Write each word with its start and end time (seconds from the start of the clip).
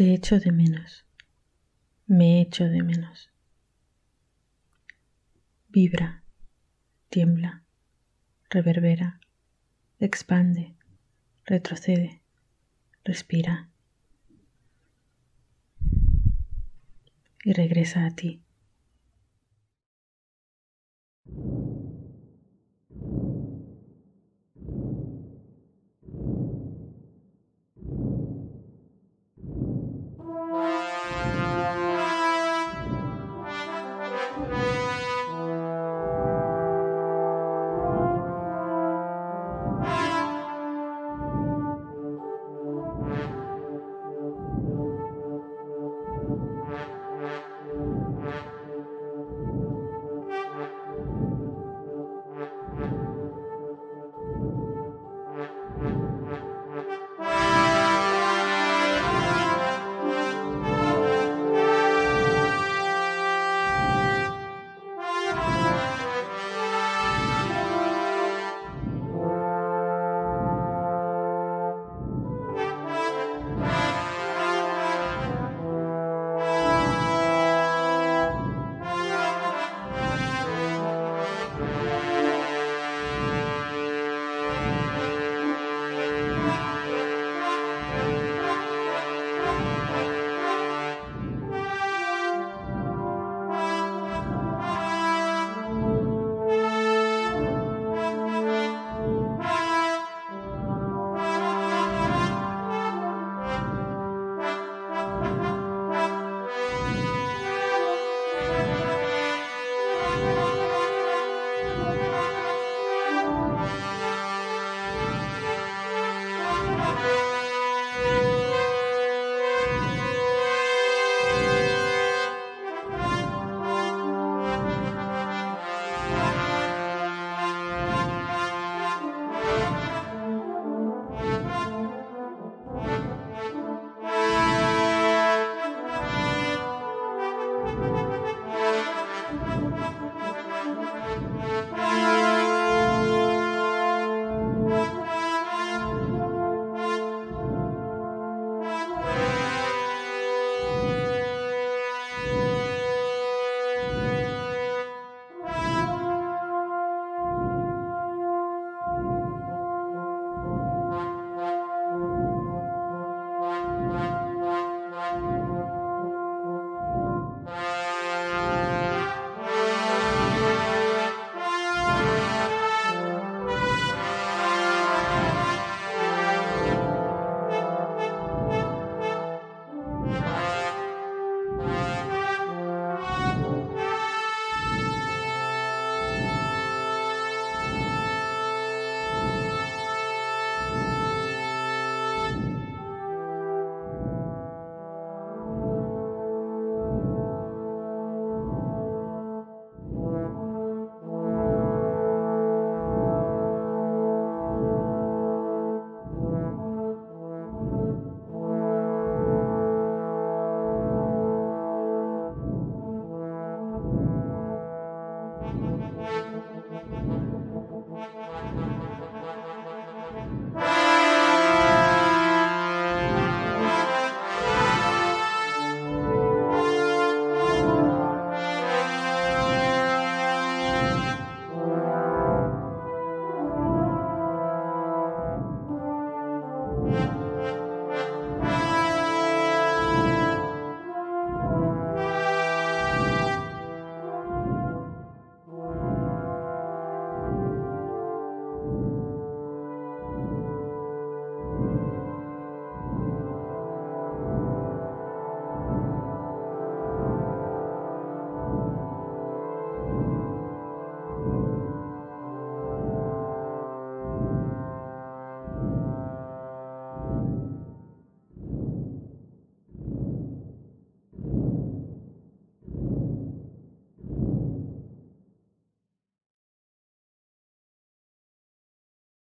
Te 0.00 0.14
echo 0.14 0.40
de 0.40 0.50
menos. 0.50 1.04
Me 2.06 2.40
echo 2.40 2.64
de 2.64 2.82
menos. 2.82 3.28
Vibra, 5.68 6.24
tiembla, 7.10 7.64
reverbera, 8.48 9.20
expande, 9.98 10.74
retrocede, 11.44 12.22
respira 13.04 13.68
y 17.44 17.52
regresa 17.52 18.06
a 18.06 18.16
ti. 18.16 18.40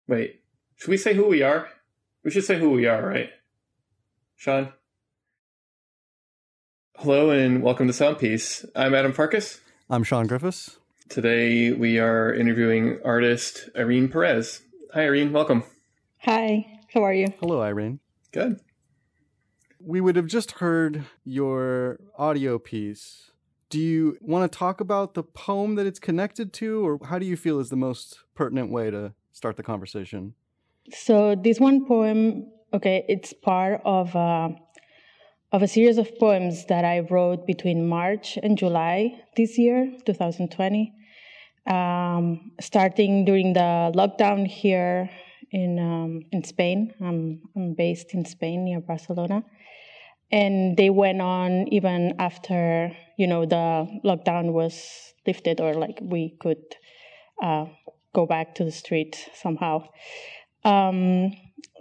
Wait, 0.08 0.40
should 0.76 0.88
we 0.88 0.96
say 0.96 1.12
who 1.12 1.26
we 1.26 1.42
are? 1.42 1.68
We 2.24 2.30
should 2.30 2.44
say 2.44 2.58
who 2.58 2.70
we 2.70 2.86
are, 2.86 3.06
right? 3.06 3.28
Sean? 4.36 4.72
Hello 6.96 7.28
and 7.28 7.62
welcome 7.62 7.86
to 7.88 7.92
Soundpiece. 7.92 8.64
I'm 8.74 8.94
Adam 8.94 9.12
Farkas. 9.12 9.60
I'm 9.90 10.04
Sean 10.04 10.26
Griffiths. 10.26 10.78
Today 11.10 11.72
we 11.72 11.98
are 11.98 12.32
interviewing 12.32 12.98
artist 13.04 13.68
Irene 13.76 14.08
Perez. 14.08 14.62
Hi, 14.94 15.02
Irene. 15.02 15.30
Welcome. 15.30 15.62
Hi. 16.22 16.80
How 16.94 17.02
are 17.02 17.12
you? 17.12 17.26
Hello, 17.38 17.60
Irene. 17.60 18.00
Good. 18.32 18.60
We 19.78 20.00
would 20.00 20.16
have 20.16 20.26
just 20.26 20.52
heard 20.52 21.04
your 21.22 22.00
audio 22.16 22.58
piece. 22.58 23.30
Do 23.68 23.78
you 23.78 24.16
want 24.22 24.50
to 24.50 24.58
talk 24.58 24.80
about 24.80 25.12
the 25.12 25.22
poem 25.22 25.74
that 25.74 25.84
it's 25.84 26.00
connected 26.00 26.54
to, 26.54 26.86
or 26.86 26.98
how 27.08 27.18
do 27.18 27.26
you 27.26 27.36
feel 27.36 27.60
is 27.60 27.68
the 27.68 27.76
most 27.76 28.20
pertinent 28.34 28.70
way 28.70 28.90
to 28.90 29.12
start 29.38 29.56
the 29.56 29.62
conversation? 29.62 30.34
So, 30.90 31.34
this 31.34 31.58
one 31.60 31.86
poem, 31.86 32.50
okay, 32.74 33.04
it's 33.08 33.32
part 33.32 33.80
of 33.84 34.14
a, 34.14 34.54
of 35.52 35.62
a 35.62 35.68
series 35.68 35.96
of 35.98 36.08
poems 36.18 36.66
that 36.66 36.84
I 36.84 37.00
wrote 37.10 37.46
between 37.46 37.88
March 37.88 38.38
and 38.42 38.58
July 38.58 39.22
this 39.36 39.56
year, 39.56 39.92
2020. 40.04 40.92
Um, 41.66 42.52
starting 42.60 43.24
during 43.26 43.52
the 43.52 43.92
lockdown 43.94 44.46
here 44.46 45.10
in 45.50 45.78
um, 45.78 46.22
in 46.32 46.42
Spain. 46.44 46.94
I'm 47.00 47.42
I'm 47.54 47.74
based 47.74 48.14
in 48.14 48.24
Spain 48.24 48.64
near 48.64 48.80
Barcelona, 48.80 49.44
and 50.30 50.76
they 50.76 50.90
went 50.90 51.20
on 51.20 51.68
even 51.68 52.14
after 52.18 52.96
you 53.18 53.26
know 53.26 53.44
the 53.44 53.86
lockdown 54.04 54.52
was 54.52 55.14
lifted 55.26 55.60
or 55.60 55.74
like 55.74 55.98
we 56.00 56.36
could 56.40 56.64
uh, 57.42 57.66
go 58.14 58.26
back 58.26 58.54
to 58.56 58.64
the 58.64 58.72
street 58.72 59.28
somehow. 59.34 59.86
Um, 60.64 61.32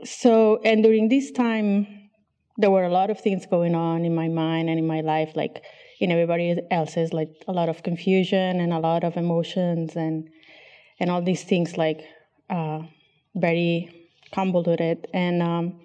so 0.03 0.59
and 0.63 0.83
during 0.83 1.09
this 1.09 1.31
time, 1.31 2.09
there 2.57 2.71
were 2.71 2.83
a 2.83 2.91
lot 2.91 3.09
of 3.09 3.19
things 3.19 3.45
going 3.45 3.75
on 3.75 4.05
in 4.05 4.15
my 4.15 4.27
mind 4.27 4.69
and 4.69 4.79
in 4.79 4.87
my 4.87 5.01
life, 5.01 5.35
like 5.35 5.63
in 5.99 6.11
everybody 6.11 6.59
else's, 6.71 7.13
like 7.13 7.29
a 7.47 7.51
lot 7.51 7.69
of 7.69 7.83
confusion 7.83 8.59
and 8.59 8.73
a 8.73 8.79
lot 8.79 9.03
of 9.03 9.17
emotions 9.17 9.95
and 9.95 10.29
and 10.99 11.11
all 11.11 11.21
these 11.21 11.43
things 11.43 11.77
like. 11.77 12.01
Uh, 12.49 12.79
very 13.39 14.09
convoluted 14.33 15.07
and 15.13 15.41
um, 15.41 15.79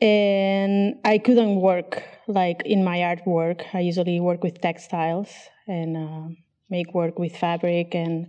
and 0.00 0.96
I 1.04 1.18
couldn't 1.18 1.56
work 1.56 2.02
like 2.26 2.62
in 2.64 2.84
my 2.84 2.98
artwork. 2.98 3.64
I 3.72 3.80
usually 3.80 4.20
work 4.20 4.42
with 4.42 4.60
textiles 4.60 5.30
and 5.66 5.96
uh, 5.96 6.34
make 6.68 6.92
work 6.92 7.18
with 7.18 7.36
fabric 7.36 7.94
and 7.94 8.26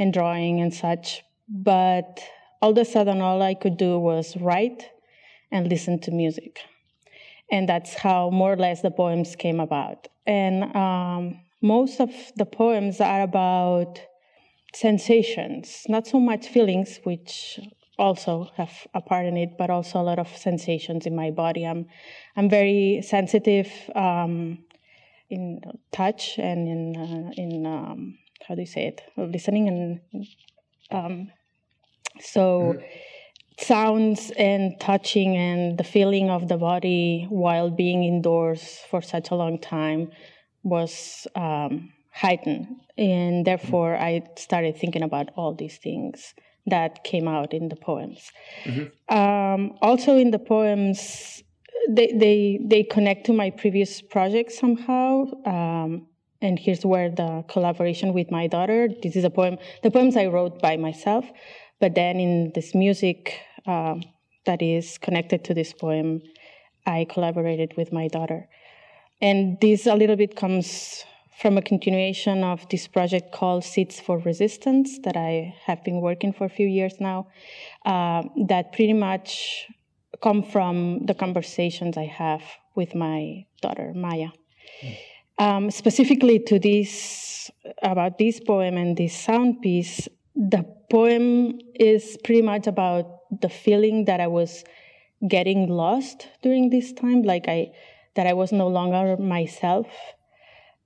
and 0.00 0.12
drawing 0.12 0.60
and 0.60 0.74
such. 0.74 1.22
But 1.48 2.20
all 2.60 2.70
of 2.70 2.78
a 2.78 2.84
sudden, 2.84 3.20
all 3.20 3.42
I 3.42 3.54
could 3.54 3.76
do 3.76 3.98
was 3.98 4.36
write 4.36 4.90
and 5.52 5.68
listen 5.68 6.00
to 6.00 6.10
music, 6.10 6.60
and 7.52 7.68
that's 7.68 7.94
how 7.94 8.30
more 8.30 8.52
or 8.52 8.56
less 8.56 8.82
the 8.82 8.90
poems 8.90 9.36
came 9.36 9.60
about. 9.60 10.08
And 10.26 10.74
um, 10.74 11.40
most 11.62 12.00
of 12.00 12.10
the 12.36 12.46
poems 12.46 13.00
are 13.00 13.22
about 13.22 14.00
sensations, 14.74 15.84
not 15.88 16.06
so 16.06 16.18
much 16.18 16.48
feelings, 16.48 17.00
which 17.04 17.60
also 17.98 18.50
have 18.56 18.86
a 18.94 19.00
part 19.00 19.26
in 19.26 19.36
it, 19.36 19.58
but 19.58 19.70
also 19.70 20.00
a 20.00 20.02
lot 20.02 20.18
of 20.18 20.28
sensations 20.36 21.06
in 21.06 21.14
my 21.14 21.30
body. 21.30 21.66
I'm 21.66 21.86
I'm 22.36 22.48
very 22.48 23.02
sensitive 23.02 23.70
um, 23.94 24.64
in 25.28 25.60
touch 25.92 26.38
and 26.38 26.68
in 26.68 26.96
uh, 26.96 27.30
in 27.36 27.66
um, 27.66 28.18
how 28.50 28.56
do 28.56 28.62
you 28.62 28.66
say 28.66 28.88
it, 28.88 29.00
listening 29.16 29.68
and 29.68 30.26
um, 30.90 31.30
so. 32.20 32.74
Mm-hmm. 32.74 32.84
Sounds 33.62 34.32
and 34.38 34.80
touching 34.80 35.36
and 35.36 35.76
the 35.76 35.84
feeling 35.84 36.30
of 36.30 36.48
the 36.48 36.56
body 36.56 37.26
while 37.28 37.68
being 37.68 38.04
indoors 38.04 38.78
for 38.90 39.02
such 39.02 39.30
a 39.30 39.34
long 39.34 39.58
time 39.58 40.10
was 40.62 41.26
um, 41.34 41.92
heightened. 42.10 42.68
And 42.96 43.44
therefore, 43.46 43.96
I 43.96 44.22
started 44.38 44.78
thinking 44.78 45.02
about 45.02 45.28
all 45.36 45.54
these 45.54 45.76
things 45.76 46.32
that 46.68 47.04
came 47.04 47.28
out 47.28 47.52
in 47.52 47.68
the 47.68 47.76
poems. 47.76 48.32
Mm-hmm. 48.64 49.14
Um, 49.14 49.76
also, 49.82 50.16
in 50.16 50.30
the 50.30 50.38
poems, 50.38 51.42
they, 51.86 52.12
they, 52.14 52.60
they 52.64 52.82
connect 52.82 53.26
to 53.26 53.34
my 53.34 53.50
previous 53.50 54.00
project 54.00 54.52
somehow. 54.52 55.26
Um, 55.44 56.06
and 56.42 56.58
here's 56.58 56.84
where 56.84 57.10
the 57.10 57.44
collaboration 57.48 58.12
with 58.12 58.30
my 58.30 58.46
daughter 58.46 58.88
this 59.02 59.16
is 59.16 59.24
a 59.24 59.30
poem, 59.30 59.58
the 59.82 59.90
poems 59.90 60.16
I 60.16 60.26
wrote 60.26 60.60
by 60.60 60.76
myself, 60.76 61.24
but 61.80 61.94
then 61.94 62.18
in 62.18 62.52
this 62.54 62.74
music 62.74 63.40
uh, 63.66 63.96
that 64.46 64.62
is 64.62 64.98
connected 64.98 65.44
to 65.44 65.54
this 65.54 65.72
poem, 65.72 66.22
I 66.86 67.06
collaborated 67.08 67.74
with 67.76 67.92
my 67.92 68.08
daughter. 68.08 68.48
And 69.20 69.60
this 69.60 69.86
a 69.86 69.94
little 69.94 70.16
bit 70.16 70.34
comes 70.34 71.04
from 71.40 71.56
a 71.56 71.62
continuation 71.62 72.44
of 72.44 72.68
this 72.68 72.86
project 72.86 73.32
called 73.32 73.64
Seeds 73.64 73.98
for 73.98 74.18
Resistance 74.18 74.98
that 75.04 75.16
I 75.16 75.54
have 75.64 75.82
been 75.84 76.00
working 76.00 76.32
for 76.32 76.44
a 76.44 76.50
few 76.50 76.66
years 76.66 76.94
now, 77.00 77.28
uh, 77.86 78.22
that 78.48 78.72
pretty 78.72 78.92
much 78.92 79.66
come 80.22 80.42
from 80.42 81.06
the 81.06 81.14
conversations 81.14 81.96
I 81.96 82.04
have 82.04 82.42
with 82.74 82.94
my 82.94 83.46
daughter, 83.62 83.92
Maya. 83.94 84.28
Mm. 84.82 84.96
Um, 85.40 85.70
specifically 85.70 86.38
to 86.38 86.58
this, 86.58 87.50
about 87.82 88.18
this 88.18 88.40
poem 88.40 88.76
and 88.76 88.94
this 88.94 89.16
sound 89.16 89.62
piece, 89.62 90.06
the 90.36 90.66
poem 90.90 91.58
is 91.74 92.18
pretty 92.22 92.42
much 92.42 92.66
about 92.66 93.06
the 93.40 93.48
feeling 93.48 94.04
that 94.04 94.20
I 94.20 94.26
was 94.26 94.64
getting 95.26 95.66
lost 95.66 96.28
during 96.42 96.68
this 96.68 96.92
time, 96.92 97.22
like 97.22 97.46
I, 97.48 97.72
that 98.16 98.26
I 98.26 98.34
was 98.34 98.52
no 98.52 98.68
longer 98.68 99.16
myself 99.16 99.86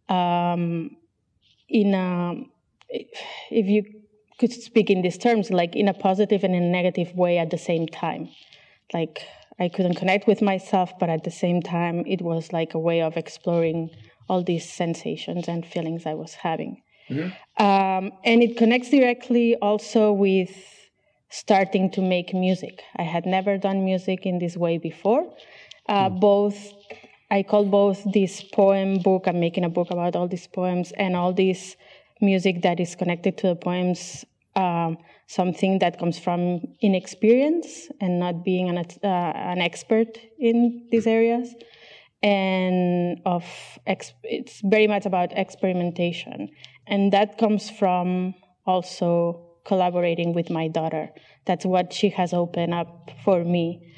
um, 0.08 0.98
in 1.68 1.92
a, 1.92 2.34
if 2.90 3.66
you 3.66 3.82
could 4.38 4.52
speak 4.52 4.88
in 4.88 5.02
these 5.02 5.18
terms, 5.18 5.50
like 5.50 5.74
in 5.74 5.88
a 5.88 5.94
positive 5.94 6.44
and 6.44 6.54
a 6.54 6.60
negative 6.60 7.12
way 7.16 7.38
at 7.38 7.50
the 7.50 7.58
same 7.58 7.88
time. 7.88 8.28
Like 8.92 9.26
I 9.58 9.68
couldn't 9.68 9.94
connect 9.94 10.28
with 10.28 10.42
myself, 10.42 10.92
but 11.00 11.08
at 11.10 11.24
the 11.24 11.32
same 11.32 11.60
time, 11.60 12.04
it 12.06 12.22
was 12.22 12.52
like 12.52 12.74
a 12.74 12.78
way 12.78 13.02
of 13.02 13.16
exploring 13.16 13.90
all 14.28 14.42
these 14.42 14.68
sensations 14.68 15.48
and 15.48 15.64
feelings 15.66 16.06
I 16.06 16.14
was 16.14 16.34
having. 16.34 16.82
Mm-hmm. 17.10 17.62
Um, 17.62 18.12
and 18.24 18.42
it 18.42 18.56
connects 18.56 18.90
directly 18.90 19.56
also 19.56 20.12
with 20.12 20.50
starting 21.30 21.90
to 21.90 22.00
make 22.00 22.32
music. 22.32 22.82
I 22.96 23.02
had 23.02 23.26
never 23.26 23.58
done 23.58 23.84
music 23.84 24.24
in 24.24 24.38
this 24.38 24.56
way 24.56 24.78
before, 24.78 25.34
uh, 25.88 26.08
mm. 26.08 26.20
both 26.20 26.72
I 27.30 27.42
call 27.42 27.64
both 27.64 28.00
this 28.12 28.42
poem 28.42 28.98
book, 28.98 29.26
I'm 29.26 29.40
making 29.40 29.64
a 29.64 29.68
book 29.68 29.90
about 29.90 30.14
all 30.14 30.28
these 30.28 30.46
poems, 30.46 30.92
and 30.92 31.16
all 31.16 31.32
this 31.32 31.76
music 32.20 32.62
that 32.62 32.78
is 32.78 32.94
connected 32.94 33.36
to 33.38 33.48
the 33.48 33.56
poems, 33.56 34.24
um, 34.54 34.98
something 35.26 35.80
that 35.80 35.98
comes 35.98 36.18
from 36.18 36.60
inexperience 36.80 37.88
and 38.00 38.20
not 38.20 38.44
being 38.44 38.68
an, 38.68 38.78
uh, 38.78 39.06
an 39.06 39.60
expert 39.60 40.18
in 40.38 40.86
these 40.92 41.06
areas. 41.06 41.54
And 42.24 43.20
of 43.26 43.44
it's 43.84 44.62
very 44.64 44.86
much 44.86 45.04
about 45.04 45.36
experimentation. 45.36 46.48
And 46.86 47.12
that 47.12 47.36
comes 47.36 47.68
from 47.68 48.34
also 48.64 49.44
collaborating 49.66 50.32
with 50.32 50.48
my 50.48 50.68
daughter. 50.68 51.10
That's 51.44 51.66
what 51.66 51.92
she 51.92 52.08
has 52.10 52.32
opened 52.32 52.72
up 52.72 53.10
for 53.24 53.44
me, 53.44 53.92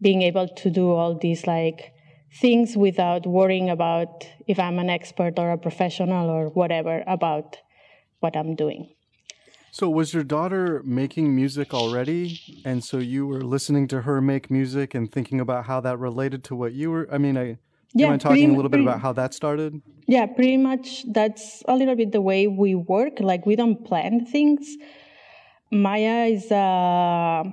being 0.00 0.22
able 0.22 0.46
to 0.46 0.70
do 0.70 0.92
all 0.92 1.18
these 1.18 1.46
like 1.46 1.92
things 2.40 2.76
without 2.76 3.26
worrying 3.26 3.68
about 3.68 4.26
if 4.46 4.60
I'm 4.60 4.78
an 4.78 4.88
expert 4.88 5.38
or 5.38 5.50
a 5.50 5.58
professional 5.58 6.30
or 6.30 6.50
whatever 6.50 7.02
about 7.08 7.56
what 8.20 8.36
I'm 8.36 8.54
doing. 8.54 8.94
So, 9.74 9.88
was 9.88 10.12
your 10.12 10.22
daughter 10.22 10.82
making 10.84 11.34
music 11.34 11.72
already? 11.72 12.38
And 12.64 12.84
so 12.84 12.98
you 12.98 13.26
were 13.26 13.40
listening 13.40 13.88
to 13.88 14.02
her 14.02 14.20
make 14.20 14.50
music 14.50 14.94
and 14.94 15.10
thinking 15.10 15.40
about 15.40 15.64
how 15.64 15.80
that 15.80 15.98
related 15.98 16.44
to 16.44 16.54
what 16.54 16.74
you 16.74 16.90
were? 16.90 17.08
I 17.10 17.18
mean, 17.18 17.36
I. 17.36 17.58
Yeah, 17.94 18.06
you 18.06 18.10
mind 18.10 18.20
talking 18.20 18.50
a 18.50 18.54
little 18.54 18.70
bit 18.70 18.80
about 18.80 19.00
how 19.00 19.12
that 19.12 19.34
started? 19.34 19.80
Yeah, 20.06 20.26
pretty 20.26 20.56
much 20.56 21.04
that's 21.12 21.62
a 21.68 21.76
little 21.76 21.94
bit 21.94 22.12
the 22.12 22.20
way 22.20 22.46
we 22.46 22.74
work. 22.74 23.20
Like, 23.20 23.44
we 23.46 23.56
don't 23.56 23.84
plan 23.84 24.24
things. 24.24 24.76
Maya 25.70 26.26
is 26.26 26.50
a, 26.50 27.44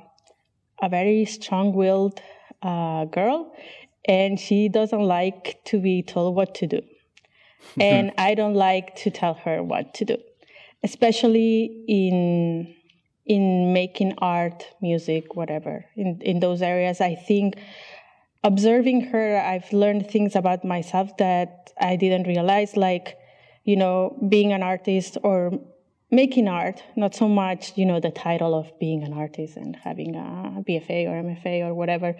a 0.81 0.89
very 0.89 1.25
strong 1.25 1.73
willed 1.73 2.21
uh, 2.61 3.05
girl 3.05 3.53
and 4.05 4.39
she 4.39 4.69
doesn't 4.69 5.01
like 5.01 5.59
to 5.65 5.79
be 5.79 6.01
told 6.01 6.35
what 6.35 6.55
to 6.55 6.67
do. 6.67 6.81
and 7.79 8.11
I 8.17 8.35
don't 8.35 8.55
like 8.55 8.95
to 8.97 9.11
tell 9.11 9.35
her 9.45 9.61
what 9.61 9.93
to 9.95 10.05
do, 10.05 10.17
especially 10.83 11.85
in 11.87 12.75
in 13.25 13.73
making 13.73 14.15
art, 14.17 14.65
music, 14.81 15.35
whatever. 15.35 15.85
In 15.95 16.19
in 16.21 16.39
those 16.39 16.61
areas, 16.61 16.99
I 17.01 17.15
think 17.15 17.55
observing 18.43 19.01
her, 19.01 19.37
I've 19.37 19.71
learned 19.73 20.09
things 20.09 20.35
about 20.35 20.63
myself 20.63 21.15
that 21.17 21.71
I 21.79 21.95
didn't 21.95 22.27
realize, 22.27 22.77
like 22.77 23.17
you 23.69 23.75
know, 23.75 24.17
being 24.29 24.51
an 24.51 24.63
artist 24.63 25.17
or 25.21 25.51
making 26.11 26.47
art, 26.47 26.81
not 26.95 27.13
so 27.13 27.27
much, 27.27 27.73
you 27.75 27.85
know, 27.85 27.99
the 27.99 28.09
title 28.09 28.55
of 28.55 28.67
being 28.79 29.03
an 29.03 29.13
artist 29.13 29.57
and 29.57 29.75
having 29.75 30.15
a 30.15 30.63
BFA 30.67 31.07
or 31.07 31.21
MFA 31.21 31.63
or 31.67 31.75
whatever. 31.75 32.15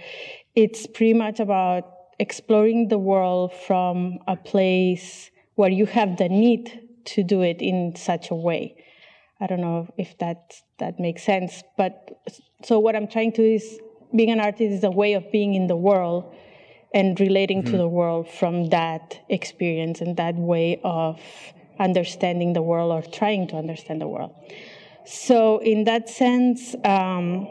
It's 0.56 0.86
pretty 0.86 1.16
much 1.16 1.40
about 1.40 1.92
exploring 2.20 2.90
the 2.90 3.00
world 3.00 3.52
from 3.68 4.20
a 4.28 4.36
place 4.36 5.32
where 5.56 5.72
you 5.72 5.88
have 5.88 6.18
the 6.18 6.30
need 6.30 6.88
to 7.06 7.24
do 7.24 7.42
it 7.42 7.62
in 7.62 7.96
such 7.96 8.30
a 8.30 8.36
way. 8.36 8.76
I 9.42 9.48
don't 9.48 9.62
know 9.62 9.88
if 9.98 10.18
that 10.20 10.54
that 10.78 11.00
makes 11.00 11.24
sense, 11.24 11.64
but 11.78 12.22
so 12.64 12.78
what 12.78 12.96
I'm 12.96 13.08
trying 13.08 13.32
to 13.34 13.42
is 13.42 13.80
being 14.16 14.30
an 14.30 14.40
artist 14.40 14.74
is 14.74 14.84
a 14.84 14.92
way 14.92 15.14
of 15.14 15.32
being 15.32 15.54
in 15.54 15.68
the 15.68 15.76
world 15.76 16.34
and 16.94 17.20
relating 17.20 17.62
mm-hmm. 17.62 17.72
to 17.72 17.78
the 17.78 17.88
world 17.88 18.28
from 18.28 18.70
that 18.70 19.20
experience 19.30 20.02
and 20.02 20.18
that 20.18 20.36
way 20.36 20.80
of 20.84 21.20
understanding 21.80 22.54
the 22.54 22.62
world 22.62 22.92
or 22.92 23.10
trying 23.12 23.48
to 23.48 23.56
understand 23.56 24.02
the 24.02 24.08
world. 24.08 24.34
So, 25.06 25.60
in 25.60 25.86
that 25.86 26.10
sense, 26.10 26.76
um, 26.84 27.48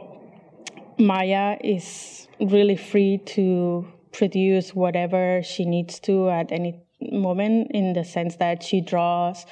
Maya 0.99 1.57
is 1.63 2.29
really 2.41 2.77
free 2.77 3.19
to 3.19 3.87
produce 4.13 4.75
whatever 4.75 5.43
she 5.43 5.65
needs 5.65 5.99
to 6.01 6.29
at 6.29 6.53
any 6.53 6.81
moment 7.01 7.71
in 7.73 7.93
the 7.93 8.05
sense 8.05 8.37
that 8.37 8.63
she 8.63 8.81
draws, 8.81 9.47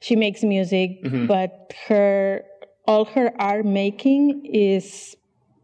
she 0.00 0.16
makes 0.16 0.42
music, 0.42 1.02
mm-hmm. 1.02 1.26
but 1.26 1.72
her 1.88 2.42
all 2.86 3.04
her 3.04 3.32
art 3.38 3.66
making 3.66 4.46
is 4.46 5.16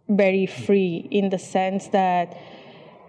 very 0.08 0.46
free 0.46 1.08
in 1.10 1.30
the 1.30 1.38
sense 1.38 1.88
that 1.88 2.36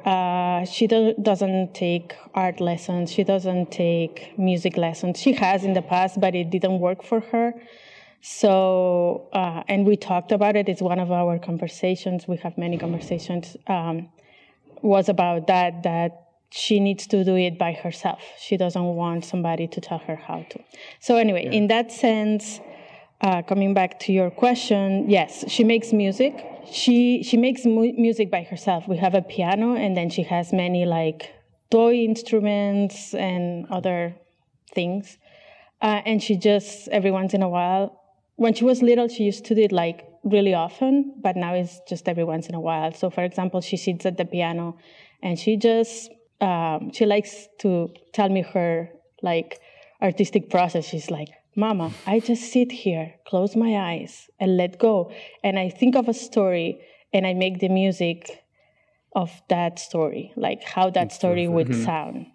uh, 0.05 0.65
she 0.65 0.87
do- 0.87 1.15
doesn't 1.21 1.73
take 1.73 2.15
art 2.33 2.59
lessons. 2.59 3.11
She 3.11 3.23
doesn't 3.23 3.71
take 3.71 4.37
music 4.37 4.77
lessons. 4.77 5.19
She 5.19 5.33
has 5.33 5.63
in 5.63 5.73
the 5.73 5.81
past, 5.81 6.19
but 6.19 6.35
it 6.35 6.49
didn't 6.49 6.79
work 6.79 7.03
for 7.03 7.21
her. 7.21 7.53
So, 8.21 9.27
uh, 9.33 9.63
and 9.67 9.85
we 9.85 9.97
talked 9.97 10.31
about 10.31 10.55
it. 10.55 10.69
It's 10.69 10.81
one 10.81 10.99
of 10.99 11.11
our 11.11 11.39
conversations. 11.39 12.27
We 12.27 12.37
have 12.37 12.57
many 12.57 12.77
conversations. 12.77 13.57
Um, 13.67 14.09
was 14.81 15.09
about 15.09 15.47
that. 15.47 15.83
That 15.83 16.23
she 16.49 16.79
needs 16.79 17.07
to 17.07 17.23
do 17.23 17.35
it 17.35 17.57
by 17.57 17.73
herself. 17.73 18.21
She 18.39 18.57
doesn't 18.57 18.83
want 18.83 19.25
somebody 19.25 19.67
to 19.67 19.81
tell 19.81 19.97
her 19.99 20.15
how 20.15 20.45
to. 20.51 20.59
So 20.99 21.17
anyway, 21.17 21.45
yeah. 21.45 21.51
in 21.51 21.67
that 21.67 21.91
sense, 21.91 22.59
uh, 23.23 23.41
coming 23.41 23.73
back 23.73 23.99
to 24.01 24.11
your 24.11 24.29
question, 24.29 25.09
yes, 25.09 25.45
she 25.47 25.63
makes 25.63 25.93
music. 25.93 26.45
She 26.69 27.23
she 27.23 27.37
makes 27.37 27.65
mu- 27.65 27.93
music 27.97 28.29
by 28.29 28.43
herself. 28.43 28.87
We 28.87 28.97
have 28.97 29.15
a 29.15 29.21
piano, 29.21 29.75
and 29.75 29.95
then 29.95 30.09
she 30.09 30.23
has 30.23 30.51
many 30.51 30.85
like 30.85 31.33
toy 31.71 31.95
instruments 31.95 33.13
and 33.13 33.65
other 33.71 34.15
things. 34.75 35.17
Uh, 35.81 36.01
and 36.05 36.21
she 36.21 36.35
just 36.35 36.89
every 36.89 37.11
once 37.11 37.33
in 37.33 37.41
a 37.41 37.49
while. 37.49 37.99
When 38.35 38.53
she 38.53 38.65
was 38.65 38.81
little, 38.81 39.07
she 39.07 39.23
used 39.23 39.45
to 39.45 39.55
do 39.55 39.61
it 39.61 39.71
like 39.71 40.05
really 40.23 40.53
often, 40.53 41.13
but 41.21 41.35
now 41.37 41.53
it's 41.53 41.79
just 41.87 42.09
every 42.09 42.23
once 42.23 42.47
in 42.47 42.55
a 42.55 42.59
while. 42.59 42.93
So, 42.93 43.09
for 43.09 43.23
example, 43.23 43.61
she 43.61 43.77
sits 43.77 44.05
at 44.05 44.17
the 44.17 44.25
piano, 44.25 44.77
and 45.21 45.39
she 45.39 45.55
just 45.55 46.11
um, 46.41 46.91
she 46.91 47.05
likes 47.05 47.47
to 47.59 47.89
tell 48.11 48.27
me 48.27 48.41
her 48.41 48.89
like 49.21 49.59
artistic 50.01 50.49
process. 50.49 50.85
She's 50.85 51.09
like, 51.09 51.29
Mama, 51.55 51.91
I 52.07 52.19
just 52.19 52.51
sit 52.51 52.71
here, 52.71 53.13
close 53.25 53.55
my 53.55 53.77
eyes, 53.77 54.29
and 54.39 54.57
let 54.57 54.79
go. 54.79 55.11
And 55.43 55.59
I 55.59 55.69
think 55.69 55.95
of 55.95 56.07
a 56.07 56.13
story 56.13 56.81
and 57.13 57.27
I 57.27 57.33
make 57.33 57.59
the 57.59 57.69
music 57.69 58.43
of 59.15 59.29
that 59.49 59.77
story, 59.77 60.33
like 60.35 60.63
how 60.63 60.89
that 60.89 61.11
story 61.11 61.47
would 61.47 61.67
mm-hmm. 61.67 61.83
sound. 61.83 62.25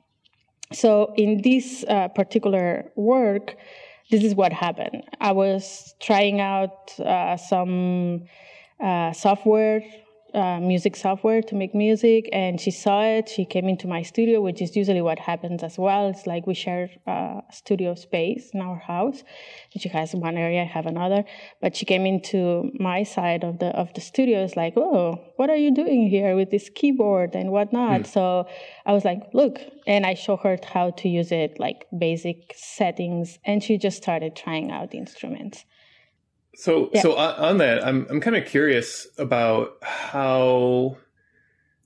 So 0.73 1.13
in 1.17 1.43
this 1.43 1.85
uh, 1.89 2.09
particular 2.09 2.93
work, 2.95 3.57
this 4.11 4.23
is 4.23 4.35
what 4.35 4.53
happened. 4.53 5.03
I 5.21 5.33
was 5.33 5.95
trying 6.01 6.41
out 6.41 6.99
uh, 7.01 7.37
some 7.37 8.25
uh, 8.83 9.13
software 9.13 9.83
uh, 10.35 10.61
music 10.61 10.95
software 10.97 11.43
to 11.43 11.55
make 11.55 11.75
music 11.75 12.29
and 12.33 12.61
she 12.61 12.71
saw 12.71 13.03
it. 13.03 13.29
She 13.29 13.45
came 13.45 13.69
into 13.69 13.87
my 13.87 14.03
studio 14.03 14.41
which 14.41 14.61
is 14.61 14.77
usually 14.77 15.03
what 15.03 15.19
happens 15.19 15.63
as 15.63 15.79
well. 15.79 16.09
It's 16.09 16.27
like 16.27 16.47
we 16.47 16.55
share 16.55 16.91
uh, 17.07 17.41
studio 17.51 17.95
space 17.95 18.51
in 18.53 18.61
our 18.61 18.79
house. 18.79 19.23
She 19.77 19.89
has 19.89 20.15
one 20.15 20.37
area 20.37 20.63
i 20.63 20.65
have 20.65 20.87
another. 20.87 21.25
But 21.61 21.77
she 21.77 21.85
came 21.85 22.05
into 22.07 22.71
my 22.79 23.03
side 23.03 23.45
of 23.45 23.59
the 23.59 23.69
of 23.69 23.93
the 23.95 24.01
studio. 24.01 24.45
It's 24.45 24.57
like 24.57 24.75
oh 24.77 25.21
what 25.37 25.51
are 25.51 25.57
you 25.57 25.75
doing 25.75 26.09
here 26.09 26.37
with 26.37 26.51
this 26.51 26.69
keyboard 26.75 27.35
and 27.35 27.51
whatnot? 27.51 28.03
Mm. 28.03 28.07
so 28.07 28.47
i 28.87 28.93
was 28.93 29.05
like 29.05 29.23
look 29.33 29.61
and 29.87 30.05
i 30.05 30.15
show 30.15 30.37
her 30.37 30.59
how 30.75 30.91
to 30.91 31.09
use 31.09 31.33
it 31.33 31.59
like 31.59 31.87
basic 31.97 32.55
settings 32.57 33.39
and 33.45 33.63
she 33.63 33.79
just 33.79 33.97
started 33.97 34.35
trying 34.35 34.71
out 34.71 34.95
instruments 34.95 35.65
so 36.59 36.91
yeah. 36.93 37.03
so 37.03 37.17
on 37.17 37.59
that, 37.59 37.87
I'm 37.87 38.05
I'm 38.11 38.21
kind 38.21 38.35
of 38.35 38.45
curious 38.45 39.07
about 39.17 39.79
how 39.81 40.97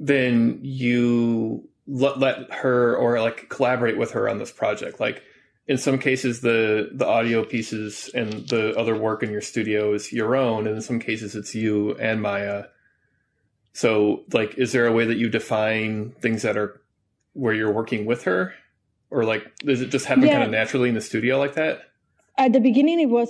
then 0.01 0.61
you 0.63 1.69
let, 1.87 2.19
let 2.19 2.51
her 2.51 2.97
or 2.97 3.21
like 3.21 3.51
collaborate 3.51 3.99
with 3.99 4.13
her 4.13 4.31
on 4.31 4.39
this 4.39 4.51
project. 4.51 4.99
Like 4.99 5.23
in 5.69 5.77
some 5.77 5.99
cases, 5.99 6.41
the 6.41 6.89
the 6.91 7.07
audio 7.07 7.45
pieces 7.45 8.09
and 8.15 8.49
the 8.49 8.75
other 8.75 8.97
work 8.97 9.23
in 9.23 9.31
your 9.31 9.43
studio 9.43 9.93
is 9.93 10.11
your 10.11 10.35
own, 10.35 10.67
and 10.67 10.77
in 10.77 10.81
some 10.81 11.01
cases, 11.01 11.37
it's 11.37 11.55
you 11.55 11.95
and 11.97 12.23
Maya. 12.23 12.65
So, 13.75 14.23
like, 14.33 14.55
is 14.57 14.73
there 14.73 14.87
a 14.87 14.93
way 14.93 15.05
that 15.05 15.19
you 15.19 15.29
define 15.29 16.13
things 16.23 16.41
that 16.43 16.57
are 16.57 16.81
where 17.35 17.53
you're 17.53 17.73
working 17.73 18.07
with 18.07 18.25
her, 18.25 18.55
or 19.11 19.25
like, 19.25 19.55
does 19.59 19.83
it 19.83 19.91
just 19.91 20.07
happen 20.07 20.25
yeah. 20.25 20.33
kind 20.33 20.45
of 20.45 20.51
naturally 20.51 20.89
in 20.89 20.95
the 20.95 21.03
studio 21.03 21.39
like 21.39 21.57
that? 21.57 21.91
At 22.39 22.55
the 22.55 22.61
beginning, 22.61 23.01
it 23.01 23.11
was 23.11 23.29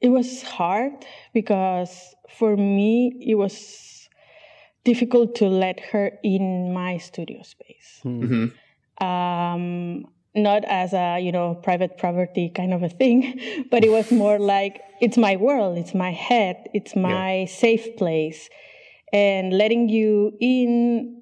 it 0.00 0.08
was 0.08 0.42
hard 0.42 0.92
because 1.34 2.14
for 2.28 2.56
me 2.56 3.12
it 3.20 3.34
was 3.34 4.08
difficult 4.84 5.34
to 5.36 5.46
let 5.46 5.80
her 5.80 6.12
in 6.22 6.72
my 6.72 6.98
studio 6.98 7.42
space. 7.42 8.00
Hmm. 8.02 8.22
Mm-hmm. 8.22 9.06
Um, 9.06 10.06
not 10.34 10.64
as 10.66 10.92
a 10.92 11.18
you 11.18 11.32
know 11.32 11.54
private 11.56 11.98
property 11.98 12.50
kind 12.54 12.72
of 12.72 12.82
a 12.82 12.88
thing, 12.88 13.40
but 13.70 13.84
it 13.84 13.90
was 13.90 14.10
more 14.10 14.38
like 14.54 14.80
it's 15.00 15.16
my 15.16 15.36
world, 15.36 15.78
it's 15.78 15.94
my 15.94 16.12
head, 16.12 16.68
it's 16.74 16.94
my 16.94 17.40
yeah. 17.40 17.46
safe 17.46 17.96
place, 17.96 18.48
and 19.12 19.52
letting 19.52 19.88
you 19.88 20.32
in 20.40 21.19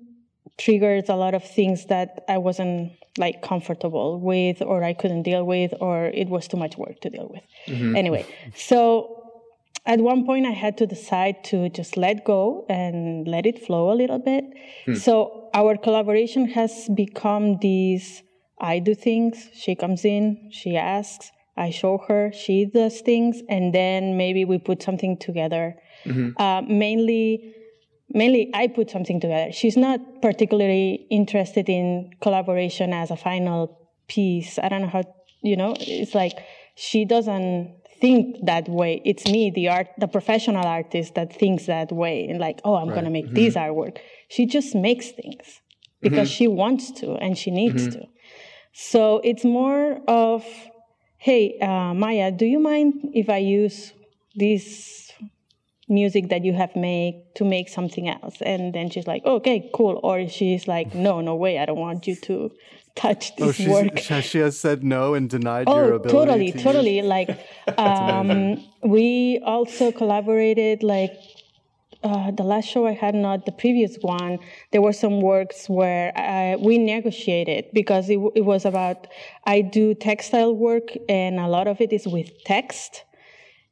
triggers 0.59 1.09
a 1.09 1.15
lot 1.15 1.35
of 1.35 1.45
things 1.45 1.87
that 1.87 2.25
I 2.29 2.39
wasn't 2.39 2.93
like 3.17 3.43
comfortable 3.43 4.21
with 4.21 4.63
or 4.63 4.85
I 4.85 4.93
couldn't 4.93 5.23
deal 5.23 5.45
with 5.45 5.73
or 5.81 6.07
it 6.07 6.29
was 6.29 6.47
too 6.47 6.57
much 6.57 6.77
work 6.77 7.01
to 7.01 7.11
deal 7.11 7.29
with. 7.33 7.43
Mm-hmm. 7.67 7.97
Anyway, 7.97 8.27
so 8.55 9.19
at 9.87 10.01
one 10.01 10.27
point 10.27 10.47
I 10.47 10.51
had 10.51 10.77
to 10.79 10.87
decide 10.87 11.43
to 11.45 11.69
just 11.71 11.97
let 11.97 12.25
go 12.25 12.67
and 12.69 13.27
let 13.27 13.47
it 13.47 13.65
flow 13.65 13.91
a 13.91 13.97
little 13.97 14.19
bit. 14.19 14.45
Hmm. 14.85 14.95
So 14.95 15.49
our 15.55 15.77
collaboration 15.77 16.49
has 16.51 16.89
become 16.95 17.59
these 17.59 18.23
I 18.61 18.81
do 18.81 18.95
things, 18.95 19.49
she 19.55 19.77
comes 19.77 20.05
in, 20.05 20.51
she 20.51 20.77
asks, 20.77 21.31
I 21.57 21.71
show 21.71 21.99
her, 22.09 22.33
she 22.33 22.67
does 22.67 23.01
things, 23.01 23.43
and 23.49 23.73
then 23.73 24.17
maybe 24.17 24.45
we 24.45 24.59
put 24.59 24.83
something 24.83 25.17
together. 25.17 25.77
Mm-hmm. 26.05 26.41
Uh, 26.41 26.63
mainly 26.63 27.55
mainly 28.11 28.51
I 28.55 28.69
put 28.69 28.91
something 28.91 29.21
together. 29.21 29.53
She's 29.53 29.77
not 29.77 30.01
particularly 30.23 31.07
interested 31.11 31.69
in 31.69 32.11
collaboration 32.21 32.93
as 32.93 33.11
a 33.11 33.17
final 33.17 33.79
piece. 34.09 34.59
I 34.59 34.69
don't 34.69 34.83
know 34.83 34.89
how, 34.89 35.05
you 35.43 35.57
know, 35.57 35.75
it's 35.79 36.15
like 36.15 36.39
she 36.75 37.05
doesn't 37.05 37.75
think 38.01 38.37
that 38.45 38.69
way. 38.69 39.03
It's 39.05 39.27
me, 39.27 39.51
the 39.51 39.69
art, 39.69 39.89
the 39.99 40.09
professional 40.09 40.65
artist 40.65 41.15
that 41.15 41.33
thinks 41.33 41.67
that 41.67 41.93
way 41.93 42.27
and 42.29 42.39
like, 42.39 42.61
oh, 42.65 42.77
I'm 42.77 42.89
right. 42.89 42.95
going 42.95 43.05
to 43.05 43.11
make 43.11 43.27
mm-hmm. 43.27 43.35
this 43.35 43.55
artwork. 43.55 43.99
She 44.29 44.47
just 44.47 44.75
makes 44.75 45.11
things 45.11 45.61
because 46.01 46.29
mm-hmm. 46.29 46.37
she 46.37 46.49
wants 46.49 46.93
to 47.01 47.15
and 47.15 47.37
she 47.37 47.51
needs 47.51 47.89
mm-hmm. 47.89 48.01
to. 48.01 48.07
So 48.73 49.21
it's 49.25 49.45
more 49.45 50.01
of, 50.07 50.45
hey, 51.17 51.59
uh, 51.61 51.95
Maya, 51.95 52.31
do 52.31 52.47
you 52.47 52.61
mind 52.61 53.11
if 53.13 53.29
I 53.29 53.39
use 53.39 53.93
this 54.37 55.08
music 55.89 56.29
that 56.29 56.45
you 56.45 56.53
have 56.53 56.75
made 56.77 57.23
to 57.35 57.45
make 57.45 57.69
something 57.69 58.09
else. 58.09 58.41
And 58.43 58.75
then 58.75 58.91
she's 58.91 59.07
like 59.07 59.25
okay 59.25 59.71
cool. 59.75 60.01
Or 60.03 60.29
she's 60.29 60.69
like 60.69 60.95
no 60.95 61.21
no 61.21 61.35
way. 61.35 61.59
I 61.59 61.65
don't 61.67 61.79
want 61.79 62.07
you 62.07 62.17
to 62.17 62.51
touch 62.95 63.33
oh, 63.41 63.47
this 63.47 63.67
oh, 63.67 63.71
work. 63.71 63.99
she 64.23 64.39
has 64.39 64.59
said 64.59 64.83
no 64.83 65.15
and 65.15 65.31
denied 65.31 65.69
oh, 65.69 65.77
your 65.77 65.93
ability 65.95 66.13
totally 66.13 66.53
to 66.53 66.59
totally. 66.59 66.97
Use... 66.99 67.07
like 67.17 67.31
um, 67.79 68.65
we 68.83 69.41
also 69.45 69.93
collaborated 69.93 70.83
like 70.83 71.13
uh, 72.03 72.31
the 72.31 72.45
last 72.45 72.67
show 72.67 72.87
I 72.87 72.93
had, 72.93 73.15
not 73.15 73.45
the 73.45 73.53
previous 73.53 73.97
one, 73.97 74.39
there 74.71 74.81
were 74.81 74.93
some 74.93 75.21
works 75.21 75.69
where 75.69 76.17
uh, 76.17 76.57
we 76.59 76.79
negotiated 76.79 77.67
because 77.73 78.09
it, 78.09 78.19
it 78.37 78.43
was 78.43 78.65
about 78.65 79.09
I 79.47 79.63
do 79.63 79.95
textile 79.95 80.55
work 80.55 80.91
and 81.09 81.41
a 81.41 81.49
lot 81.49 81.67
of 81.67 81.81
it 81.81 81.93
is 81.93 82.07
with 82.07 82.31
text 82.45 83.05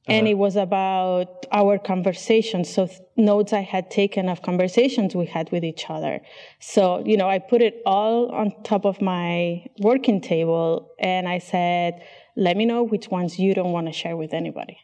and 0.09 0.27
uh-huh. 0.27 0.31
it 0.31 0.39
was 0.39 0.57
about 0.57 1.47
our 1.53 1.79
conversations 1.79 2.73
so 2.73 2.87
th- 2.87 3.01
notes 3.17 3.53
i 3.53 3.61
had 3.61 3.91
taken 3.91 4.29
of 4.29 4.43
conversations 4.43 5.15
we 5.15 5.27
had 5.27 5.51
with 5.53 5.65
each 5.65 5.85
other. 5.89 6.21
So 6.61 7.03
you 7.05 7.17
know 7.17 7.29
i 7.29 7.39
put 7.39 7.63
it 7.63 7.83
all 7.85 8.31
on 8.31 8.53
top 8.63 8.85
of 8.85 9.01
my 9.01 9.67
working 9.79 10.21
table 10.21 10.93
and 10.99 11.29
i 11.29 11.39
said 11.39 12.03
let 12.37 12.57
me 12.57 12.67
know 12.67 12.83
which 12.83 13.09
ones 13.09 13.39
you 13.39 13.55
don't 13.55 13.73
want 13.73 13.87
to 13.87 13.93
share 13.93 14.17
with 14.17 14.35
anybody. 14.35 14.79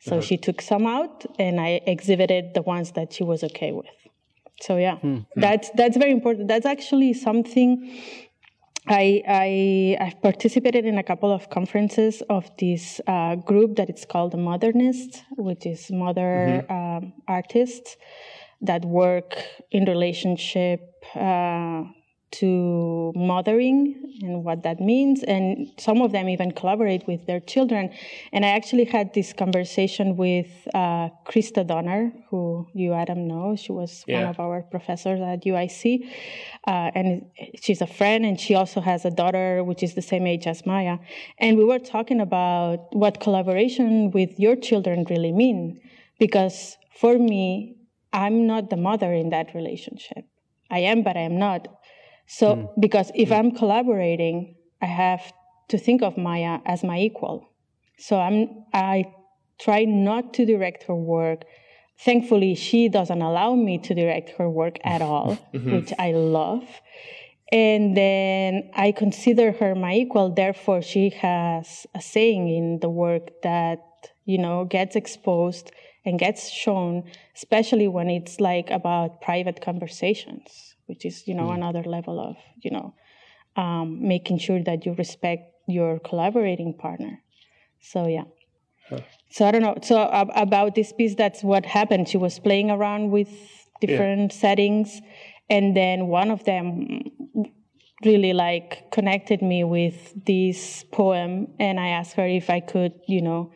So 0.00 0.16
uh-huh. 0.16 0.22
she 0.22 0.36
took 0.36 0.60
some 0.60 0.86
out 0.86 1.24
and 1.38 1.60
i 1.60 1.80
exhibited 1.86 2.54
the 2.54 2.62
ones 2.62 2.92
that 2.92 3.12
she 3.12 3.24
was 3.24 3.44
okay 3.44 3.72
with. 3.72 3.96
So 4.60 4.76
yeah. 4.76 4.96
Mm-hmm. 4.96 5.40
that's 5.40 5.70
that's 5.70 5.96
very 5.96 6.12
important. 6.12 6.48
That's 6.48 6.66
actually 6.66 7.12
something 7.12 7.90
I, 8.86 9.22
I 9.26 10.04
have 10.04 10.20
participated 10.20 10.84
in 10.84 10.98
a 10.98 11.02
couple 11.02 11.32
of 11.32 11.48
conferences 11.48 12.22
of 12.28 12.50
this 12.58 13.00
uh, 13.06 13.36
group 13.36 13.76
that 13.76 13.88
it's 13.88 14.04
called 14.04 14.32
the 14.32 14.38
Mothernists, 14.38 15.22
which 15.30 15.64
is 15.64 15.90
mother 15.90 16.64
mm-hmm. 16.68 16.72
um, 16.72 17.12
artists 17.26 17.96
that 18.60 18.84
work 18.84 19.36
in 19.70 19.84
relationship 19.84 20.80
uh, 21.14 21.84
to 22.40 23.12
mothering 23.14 24.18
and 24.22 24.44
what 24.44 24.62
that 24.62 24.80
means. 24.80 25.22
And 25.22 25.72
some 25.78 26.00
of 26.02 26.12
them 26.12 26.28
even 26.28 26.52
collaborate 26.52 27.06
with 27.06 27.26
their 27.26 27.40
children. 27.40 27.90
And 28.32 28.44
I 28.44 28.48
actually 28.48 28.84
had 28.84 29.14
this 29.14 29.32
conversation 29.32 30.16
with 30.16 30.50
uh, 30.74 31.08
Krista 31.26 31.66
Donner, 31.66 32.12
who 32.30 32.66
you, 32.74 32.92
Adam, 32.92 33.26
know. 33.26 33.56
She 33.56 33.72
was 33.72 34.04
yeah. 34.06 34.20
one 34.20 34.30
of 34.30 34.40
our 34.40 34.62
professors 34.62 35.20
at 35.20 35.44
UIC. 35.44 36.08
Uh, 36.66 36.90
and 36.94 37.26
she's 37.60 37.80
a 37.80 37.86
friend, 37.86 38.24
and 38.24 38.40
she 38.40 38.54
also 38.54 38.80
has 38.80 39.04
a 39.04 39.10
daughter, 39.10 39.62
which 39.62 39.82
is 39.82 39.94
the 39.94 40.02
same 40.02 40.26
age 40.26 40.46
as 40.46 40.64
Maya. 40.66 40.98
And 41.38 41.56
we 41.56 41.64
were 41.64 41.78
talking 41.78 42.20
about 42.20 42.94
what 42.94 43.20
collaboration 43.20 44.10
with 44.10 44.38
your 44.38 44.56
children 44.56 45.06
really 45.08 45.32
mean. 45.32 45.80
Because 46.18 46.76
for 46.96 47.18
me, 47.18 47.76
I'm 48.12 48.46
not 48.46 48.70
the 48.70 48.76
mother 48.76 49.12
in 49.12 49.30
that 49.30 49.54
relationship. 49.54 50.24
I 50.70 50.78
am, 50.78 51.02
but 51.02 51.16
I 51.16 51.20
am 51.20 51.38
not. 51.38 51.68
So, 52.26 52.56
mm. 52.56 52.68
because 52.80 53.10
if 53.14 53.28
mm. 53.28 53.38
I'm 53.38 53.50
collaborating, 53.52 54.56
I 54.80 54.86
have 54.86 55.32
to 55.68 55.78
think 55.78 56.02
of 56.02 56.16
Maya 56.16 56.60
as 56.66 56.84
my 56.84 56.98
equal. 56.98 57.48
So 57.98 58.18
I'm, 58.18 58.64
I 58.72 59.12
try 59.60 59.84
not 59.84 60.34
to 60.34 60.46
direct 60.46 60.84
her 60.84 60.94
work. 60.94 61.44
Thankfully, 61.98 62.54
she 62.54 62.88
doesn't 62.88 63.22
allow 63.22 63.54
me 63.54 63.78
to 63.78 63.94
direct 63.94 64.30
her 64.38 64.50
work 64.50 64.78
at 64.84 65.00
all, 65.10 65.38
mm-hmm. 65.52 65.72
which 65.72 65.92
I 65.98 66.12
love. 66.12 66.64
And 67.52 67.96
then 67.96 68.70
I 68.74 68.90
consider 68.90 69.52
her 69.52 69.74
my 69.74 69.94
equal. 69.94 70.30
Therefore, 70.30 70.82
she 70.82 71.10
has 71.10 71.86
a 71.94 72.00
saying 72.00 72.48
in 72.48 72.80
the 72.80 72.88
work 72.88 73.42
that, 73.42 73.78
you 74.24 74.38
know, 74.38 74.64
gets 74.64 74.96
exposed 74.96 75.70
and 76.04 76.18
gets 76.18 76.50
shown, 76.50 77.04
especially 77.36 77.86
when 77.86 78.10
it's 78.10 78.40
like 78.40 78.70
about 78.70 79.20
private 79.20 79.60
conversations 79.60 80.73
which 80.86 81.04
is 81.04 81.26
you 81.26 81.34
know 81.34 81.48
mm. 81.48 81.54
another 81.54 81.82
level 81.82 82.20
of 82.20 82.36
you 82.62 82.70
know 82.70 82.94
um, 83.56 84.06
making 84.06 84.38
sure 84.38 84.62
that 84.62 84.84
you 84.84 84.94
respect 84.94 85.52
your 85.66 85.98
collaborating 85.98 86.74
partner. 86.74 87.22
So 87.80 88.06
yeah. 88.06 88.24
Huh. 88.88 89.00
So 89.30 89.46
I 89.46 89.50
don't 89.50 89.62
know. 89.62 89.76
So 89.82 89.98
uh, 89.98 90.26
about 90.34 90.74
this 90.74 90.92
piece, 90.92 91.14
that's 91.14 91.42
what 91.42 91.64
happened. 91.64 92.08
She 92.08 92.18
was 92.18 92.38
playing 92.38 92.70
around 92.70 93.10
with 93.10 93.30
different 93.80 94.32
yeah. 94.32 94.40
settings, 94.40 95.00
and 95.48 95.76
then 95.76 96.08
one 96.08 96.30
of 96.30 96.44
them 96.44 97.02
really 98.04 98.32
like 98.32 98.90
connected 98.90 99.40
me 99.40 99.64
with 99.64 100.12
this 100.26 100.84
poem, 100.92 101.48
and 101.58 101.80
I 101.80 101.88
asked 101.88 102.14
her 102.14 102.26
if 102.26 102.50
I 102.50 102.60
could, 102.60 102.92
you 103.08 103.22
know, 103.22 103.52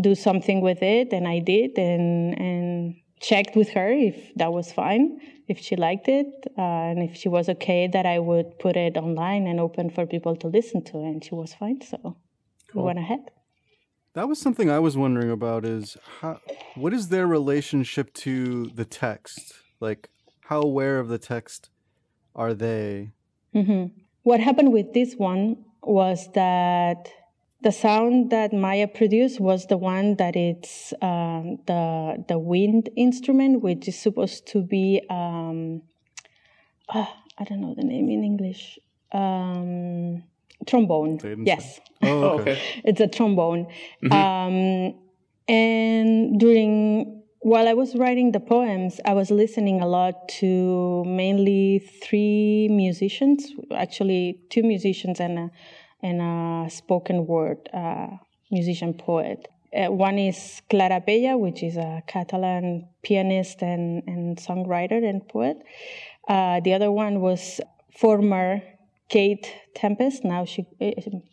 do 0.00 0.14
something 0.14 0.62
with 0.62 0.82
it, 0.82 1.12
and 1.12 1.28
I 1.28 1.40
did, 1.40 1.76
and 1.76 2.38
and 2.38 2.94
checked 3.20 3.54
with 3.54 3.70
her 3.70 3.88
if 3.88 4.34
that 4.34 4.52
was 4.52 4.72
fine 4.72 5.20
if 5.52 5.58
she 5.66 5.74
liked 5.76 6.08
it 6.08 6.30
uh, 6.58 6.88
and 6.90 6.98
if 7.08 7.12
she 7.20 7.28
was 7.36 7.48
okay 7.54 7.82
that 7.94 8.06
I 8.14 8.18
would 8.28 8.48
put 8.64 8.74
it 8.86 8.96
online 8.96 9.44
and 9.50 9.60
open 9.66 9.90
for 9.96 10.04
people 10.14 10.34
to 10.42 10.46
listen 10.58 10.82
to. 10.90 10.96
And 11.08 11.22
she 11.26 11.34
was 11.34 11.50
fine, 11.54 11.80
so 11.92 11.98
cool. 12.02 12.16
we 12.74 12.80
went 12.88 12.98
ahead. 12.98 13.24
That 14.14 14.28
was 14.28 14.38
something 14.40 14.68
I 14.70 14.78
was 14.78 14.94
wondering 14.96 15.30
about. 15.30 15.64
Is 15.64 15.96
how, 16.20 16.40
what 16.74 16.92
is 16.92 17.08
their 17.08 17.26
relationship 17.26 18.12
to 18.26 18.66
the 18.80 18.84
text? 18.84 19.54
Like, 19.80 20.10
how 20.50 20.60
aware 20.60 20.98
of 20.98 21.08
the 21.08 21.18
text 21.18 21.70
are 22.34 22.54
they? 22.54 23.12
Mm-hmm. 23.54 23.84
What 24.22 24.40
happened 24.40 24.72
with 24.72 24.92
this 24.92 25.14
one 25.14 25.64
was 25.82 26.28
that 26.34 27.10
the 27.62 27.72
sound 27.72 28.30
that 28.30 28.52
Maya 28.52 28.88
produced 28.88 29.40
was 29.40 29.66
the 29.66 29.76
one 29.76 30.16
that 30.16 30.36
it's 30.36 30.92
um, 31.00 31.58
the 31.66 32.24
the 32.28 32.38
wind 32.38 32.90
instrument, 32.96 33.62
which 33.62 33.88
is 33.88 33.98
supposed 33.98 34.46
to 34.48 34.62
be 34.62 35.02
um, 35.08 35.82
uh, 36.88 37.06
I 37.38 37.44
don't 37.44 37.60
know 37.60 37.74
the 37.74 37.84
name 37.84 38.08
in 38.08 38.24
English. 38.24 38.78
Um, 39.12 40.24
trombone. 40.66 41.18
Yes. 41.44 41.80
Oh, 42.02 42.40
okay. 42.40 42.60
it's 42.84 43.00
a 43.00 43.08
trombone. 43.08 43.66
Mm-hmm. 44.02 44.12
Um, 44.12 44.94
and 45.48 46.40
during 46.40 47.22
while 47.40 47.66
I 47.66 47.74
was 47.74 47.96
writing 47.96 48.30
the 48.32 48.40
poems, 48.40 49.00
I 49.04 49.14
was 49.14 49.30
listening 49.30 49.80
a 49.80 49.86
lot 49.86 50.28
to 50.40 51.04
mainly 51.04 51.80
three 51.80 52.68
musicians, 52.70 53.52
actually 53.74 54.40
two 54.48 54.62
musicians 54.62 55.18
and 55.18 55.38
a 55.38 55.50
and 56.02 56.20
a 56.20 56.70
spoken 56.70 57.26
word 57.26 57.68
uh, 57.72 58.08
musician 58.50 58.94
poet. 58.94 59.48
Uh, 59.74 59.90
one 59.90 60.18
is 60.18 60.60
Clara 60.68 61.00
Peya, 61.00 61.38
which 61.38 61.62
is 61.62 61.76
a 61.76 62.02
Catalan 62.06 62.88
pianist 63.02 63.62
and, 63.62 64.02
and 64.06 64.36
songwriter 64.36 65.02
and 65.08 65.26
poet. 65.26 65.56
Uh, 66.28 66.60
the 66.60 66.74
other 66.74 66.90
one 66.92 67.20
was 67.20 67.60
former 67.96 68.62
Kate 69.08 69.54
Tempest. 69.74 70.24
Now 70.24 70.44
she, 70.44 70.66
uh, 70.80 70.90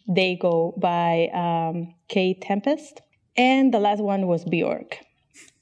they 0.08 0.36
go 0.36 0.74
by 0.78 1.30
um, 1.34 1.94
Kae 2.10 2.38
Tempest. 2.40 3.02
And 3.36 3.74
the 3.74 3.80
last 3.80 4.02
one 4.02 4.28
was 4.28 4.44
Bjork. 4.44 5.00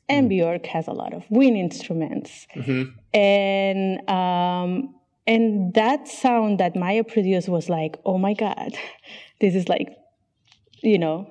And 0.10 0.26
mm. 0.26 0.30
Bjork 0.30 0.66
has 0.68 0.88
a 0.88 0.94
lot 0.94 1.14
of 1.14 1.24
wind 1.30 1.58
instruments. 1.58 2.48
Mm-hmm. 2.56 3.18
And 3.18 4.10
um, 4.10 4.96
and 5.28 5.74
that 5.74 6.08
sound 6.08 6.60
that 6.60 6.76
Maya 6.76 7.04
produced 7.04 7.50
was 7.50 7.70
like, 7.70 8.00
oh 8.06 8.18
my 8.18 8.34
God, 8.34 8.74
this 9.42 9.54
is 9.56 9.68
like, 9.68 9.90
you 10.82 10.98
know, 10.98 11.30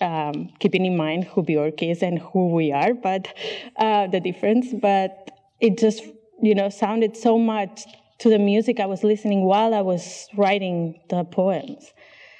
um, 0.00 0.50
keeping 0.58 0.84
in 0.84 0.96
mind 0.96 1.24
who 1.24 1.42
Bjork 1.42 1.82
is 1.82 2.02
and 2.02 2.18
who 2.18 2.48
we 2.48 2.72
are, 2.72 2.92
but 2.92 3.28
uh, 3.76 4.08
the 4.08 4.20
difference. 4.20 4.74
But 4.74 5.30
it 5.60 5.78
just, 5.78 6.02
you 6.42 6.54
know, 6.54 6.68
sounded 6.68 7.16
so 7.16 7.38
much 7.38 7.84
to 8.18 8.28
the 8.28 8.38
music 8.38 8.80
I 8.80 8.86
was 8.86 9.04
listening 9.04 9.44
while 9.44 9.72
I 9.74 9.80
was 9.80 10.26
writing 10.36 11.00
the 11.08 11.24
poems 11.24 11.92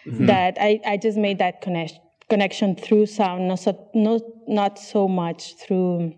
mm-hmm. 0.07 0.27
that 0.27 0.57
I, 0.61 0.81
I 0.85 0.97
just 0.97 1.17
made 1.17 1.39
that 1.39 1.61
connection 1.61 2.01
connection 2.31 2.75
through 2.75 3.07
sound, 3.07 3.49
not 3.49 3.59
so, 3.61 3.91
not, 3.95 4.23
not 4.49 4.79
so 4.79 5.07
much 5.07 5.57
through 5.57 6.15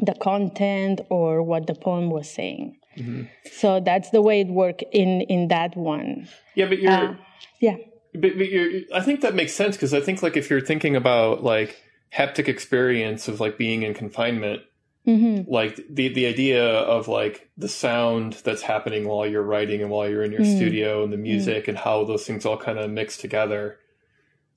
the 0.00 0.14
content 0.14 1.00
or 1.08 1.42
what 1.42 1.66
the 1.66 1.74
poem 1.74 2.10
was 2.10 2.30
saying. 2.30 2.79
Mm-hmm. 3.00 3.22
So 3.52 3.80
that's 3.80 4.10
the 4.10 4.22
way 4.22 4.40
it 4.40 4.48
worked 4.48 4.84
in 4.92 5.22
in 5.22 5.48
that 5.48 5.76
one. 5.76 6.28
Yeah, 6.54 6.66
but 6.66 6.78
you're 6.78 6.92
uh, 6.92 7.14
yeah. 7.60 7.76
But, 8.12 8.36
but 8.36 8.48
you're, 8.48 8.82
I 8.92 9.00
think 9.00 9.20
that 9.20 9.34
makes 9.34 9.52
sense 9.52 9.76
because 9.76 9.94
I 9.94 10.00
think 10.00 10.22
like 10.22 10.36
if 10.36 10.50
you're 10.50 10.60
thinking 10.60 10.96
about 10.96 11.42
like 11.44 11.82
haptic 12.12 12.48
experience 12.48 13.28
of 13.28 13.40
like 13.40 13.56
being 13.56 13.82
in 13.82 13.94
confinement, 13.94 14.62
mm-hmm. 15.06 15.50
like 15.50 15.80
the 15.88 16.08
the 16.08 16.26
idea 16.26 16.64
of 16.64 17.08
like 17.08 17.50
the 17.56 17.68
sound 17.68 18.34
that's 18.44 18.62
happening 18.62 19.06
while 19.06 19.26
you're 19.26 19.42
writing 19.42 19.80
and 19.80 19.90
while 19.90 20.08
you're 20.08 20.24
in 20.24 20.32
your 20.32 20.40
mm-hmm. 20.40 20.56
studio 20.56 21.04
and 21.04 21.12
the 21.12 21.16
mm. 21.16 21.22
music 21.22 21.68
and 21.68 21.78
how 21.78 22.04
those 22.04 22.26
things 22.26 22.44
all 22.44 22.56
kind 22.56 22.78
of 22.78 22.90
mix 22.90 23.16
together. 23.16 23.78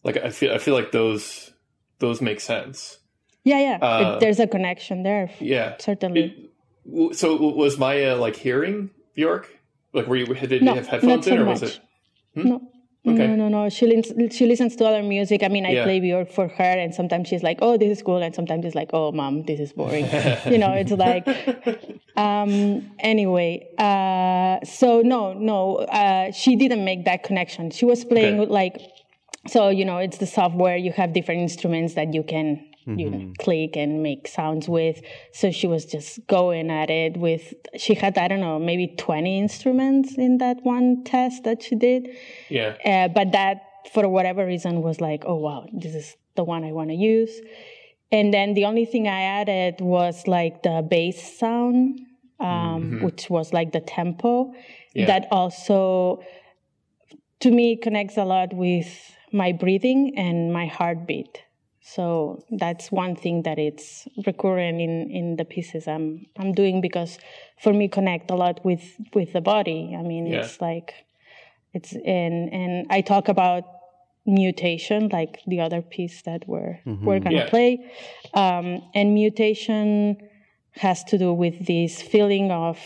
Like 0.03 0.17
I 0.17 0.31
feel 0.31 0.53
I 0.53 0.57
feel 0.57 0.73
like 0.73 0.91
those 0.91 1.51
those 1.99 2.21
make 2.21 2.39
sense. 2.39 2.99
Yeah, 3.43 3.59
yeah. 3.59 3.77
Uh, 3.81 4.19
There's 4.19 4.39
a 4.39 4.47
connection 4.47 5.03
there. 5.03 5.29
Yeah, 5.39 5.75
certainly. 5.79 6.21
It, 6.21 6.52
so 7.13 7.35
was 7.35 7.77
Maya 7.77 8.15
like 8.15 8.35
hearing 8.35 8.91
Bjork? 9.15 9.47
Like, 9.93 10.07
were 10.07 10.15
you 10.15 10.25
did 10.25 10.63
no, 10.63 10.71
you 10.71 10.77
have 10.77 10.87
headphones 10.87 11.25
so 11.25 11.31
in, 11.31 11.39
or 11.39 11.45
much. 11.45 11.61
was 11.61 11.75
it? 11.75 11.79
Hmm? 12.35 12.49
No. 12.49 12.61
Okay. 13.05 13.27
No, 13.27 13.35
no, 13.35 13.49
no. 13.49 13.69
She 13.69 13.85
listens. 13.85 14.33
She 14.33 14.45
listens 14.45 14.77
to 14.77 14.85
other 14.85 15.03
music. 15.03 15.43
I 15.43 15.49
mean, 15.49 15.65
I 15.65 15.71
yeah. 15.71 15.83
play 15.83 15.99
Bjork 15.99 16.31
for 16.31 16.47
her, 16.47 16.63
and 16.63 16.95
sometimes 16.95 17.27
she's 17.27 17.43
like, 17.43 17.59
"Oh, 17.61 17.77
this 17.77 17.97
is 17.97 18.01
cool," 18.01 18.23
and 18.23 18.33
sometimes 18.33 18.63
it's 18.63 18.75
like, 18.75 18.91
"Oh, 18.93 19.11
mom, 19.11 19.43
this 19.43 19.59
is 19.59 19.73
boring." 19.73 20.05
you 20.49 20.57
know, 20.57 20.71
it's 20.71 20.91
like. 20.91 21.27
Um, 22.15 22.91
anyway, 22.99 23.67
uh, 23.77 24.63
so 24.63 25.01
no, 25.01 25.33
no, 25.33 25.77
uh, 25.77 26.31
she 26.31 26.55
didn't 26.55 26.85
make 26.85 27.05
that 27.05 27.23
connection. 27.23 27.71
She 27.71 27.85
was 27.85 28.05
playing 28.05 28.39
okay. 28.39 28.51
like, 28.51 28.81
so 29.47 29.69
you 29.69 29.83
know, 29.83 29.97
it's 29.97 30.17
the 30.17 30.27
software. 30.27 30.77
You 30.77 30.91
have 30.93 31.13
different 31.13 31.41
instruments 31.41 31.95
that 31.95 32.13
you 32.13 32.23
can 32.23 32.63
mm-hmm. 32.87 32.99
you 32.99 33.09
know, 33.09 33.17
mm-hmm. 33.17 33.33
click 33.33 33.75
and 33.75 34.03
make 34.03 34.27
sounds 34.27 34.67
with. 34.67 35.01
So 35.33 35.51
she 35.51 35.67
was 35.67 35.85
just 35.85 36.25
going 36.27 36.69
at 36.69 36.89
it 36.89 37.17
with, 37.17 37.53
she 37.77 37.93
had, 37.95 38.17
I 38.17 38.27
don't 38.27 38.41
know, 38.41 38.59
maybe 38.59 38.95
20 38.97 39.39
instruments 39.39 40.17
in 40.17 40.37
that 40.39 40.57
one 40.63 41.03
test 41.03 41.43
that 41.43 41.63
she 41.63 41.75
did. 41.75 42.09
Yeah. 42.49 42.75
Uh, 42.85 43.07
but 43.07 43.31
that, 43.31 43.61
for 43.93 44.07
whatever 44.07 44.45
reason, 44.45 44.81
was 44.81 45.01
like, 45.01 45.23
oh, 45.25 45.35
wow, 45.35 45.67
this 45.73 45.93
is 45.93 46.15
the 46.35 46.43
one 46.43 46.63
I 46.63 46.71
want 46.71 46.89
to 46.89 46.95
use. 46.95 47.41
And 48.11 48.33
then 48.33 48.53
the 48.53 48.65
only 48.65 48.85
thing 48.85 49.07
I 49.07 49.21
added 49.21 49.81
was 49.81 50.27
like 50.27 50.63
the 50.63 50.85
bass 50.87 51.37
sound, 51.39 51.99
um, 52.39 52.47
mm-hmm. 52.47 53.05
which 53.05 53.29
was 53.29 53.53
like 53.53 53.71
the 53.71 53.81
tempo. 53.81 54.53
Yeah. 54.93 55.07
That 55.07 55.27
also, 55.31 56.23
to 57.39 57.51
me, 57.51 57.75
connects 57.75 58.17
a 58.17 58.23
lot 58.23 58.53
with 58.53 58.87
my 59.31 59.51
breathing 59.51 60.13
and 60.15 60.53
my 60.53 60.67
heartbeat. 60.67 61.41
So 61.85 62.45
that's 62.49 62.91
one 62.91 63.15
thing 63.17 63.43
that 63.43 63.59
it's 63.59 64.07
recurrent 64.25 64.79
in, 64.79 65.11
in 65.11 65.35
the 65.35 65.43
pieces 65.43 65.85
I'm 65.85 66.25
I'm 66.37 66.53
doing 66.53 66.79
because 66.79 67.19
for 67.61 67.73
me 67.73 67.89
connect 67.89 68.31
a 68.31 68.35
lot 68.35 68.63
with 68.63 68.83
with 69.13 69.33
the 69.33 69.41
body. 69.41 69.93
I 69.97 70.01
mean 70.01 70.25
yeah. 70.25 70.39
it's 70.39 70.61
like 70.61 70.93
it's 71.73 71.91
and 71.93 72.53
and 72.53 72.87
I 72.89 73.01
talk 73.01 73.27
about 73.27 73.65
mutation 74.25 75.09
like 75.09 75.41
the 75.45 75.59
other 75.59 75.81
piece 75.81 76.21
that 76.21 76.47
we're 76.47 76.79
mm-hmm. 76.85 77.05
we're 77.05 77.19
gonna 77.19 77.35
yeah. 77.35 77.49
play. 77.49 77.91
Um, 78.33 78.81
and 78.95 79.13
mutation 79.13 80.17
has 80.75 81.03
to 81.05 81.17
do 81.17 81.33
with 81.33 81.67
this 81.67 82.01
feeling 82.01 82.49
of 82.49 82.79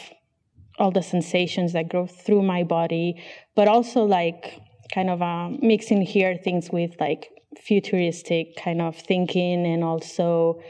all 0.79 0.89
the 0.89 1.03
sensations 1.03 1.73
that 1.73 1.87
go 1.87 2.07
through 2.07 2.41
my 2.41 2.63
body, 2.63 3.21
but 3.55 3.67
also 3.67 4.03
like 4.03 4.59
kind 4.91 5.11
of 5.11 5.21
uh, 5.21 5.49
mixing 5.61 6.01
here 6.01 6.35
things 6.43 6.71
with 6.71 6.95
like 6.99 7.29
futuristic 7.61 8.55
kind 8.55 8.81
of 8.81 8.95
thinking 8.95 9.65
and 9.65 9.83
also 9.83 10.61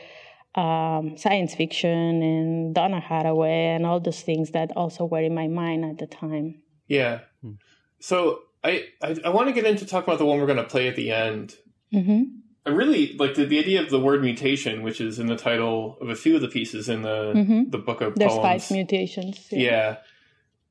um, 0.55 1.17
science 1.17 1.53
fiction 1.53 2.21
and 2.21 2.75
Donna 2.75 2.99
Haraway 2.99 3.75
and 3.75 3.85
all 3.85 3.99
those 3.99 4.21
things 4.21 4.51
that 4.51 4.71
also 4.75 5.05
were 5.05 5.21
in 5.21 5.35
my 5.35 5.47
mind 5.47 5.85
at 5.85 5.99
the 5.99 6.07
time. 6.07 6.61
Yeah. 6.87 7.19
Hmm. 7.41 7.53
So 7.99 8.39
I, 8.63 8.85
I, 9.01 9.17
I 9.25 9.29
want 9.29 9.47
to 9.47 9.53
get 9.53 9.65
into 9.65 9.85
talk 9.85 10.03
about 10.05 10.17
the 10.17 10.25
one 10.25 10.39
we're 10.39 10.47
going 10.47 10.57
to 10.57 10.63
play 10.63 10.87
at 10.87 10.95
the 10.95 11.11
end. 11.11 11.55
Mm-hmm. 11.93 12.23
I 12.65 12.69
really 12.71 13.15
like 13.17 13.35
the, 13.35 13.45
the 13.45 13.59
idea 13.59 13.81
of 13.81 13.89
the 13.89 13.99
word 13.99 14.21
mutation, 14.21 14.81
which 14.81 14.99
is 14.99 15.19
in 15.19 15.27
the 15.27 15.37
title 15.37 15.97
of 16.01 16.09
a 16.09 16.15
few 16.15 16.35
of 16.35 16.41
the 16.41 16.49
pieces 16.49 16.89
in 16.89 17.01
the 17.01 17.33
mm-hmm. 17.33 17.69
the 17.69 17.77
book 17.77 18.01
of 18.01 18.15
There's 18.15 18.33
poems. 18.33 18.65
five 18.67 18.71
mutations. 18.75 19.47
Yeah. 19.51 19.59
yeah, 19.59 19.97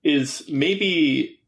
is 0.03 0.45
maybe 0.47 1.41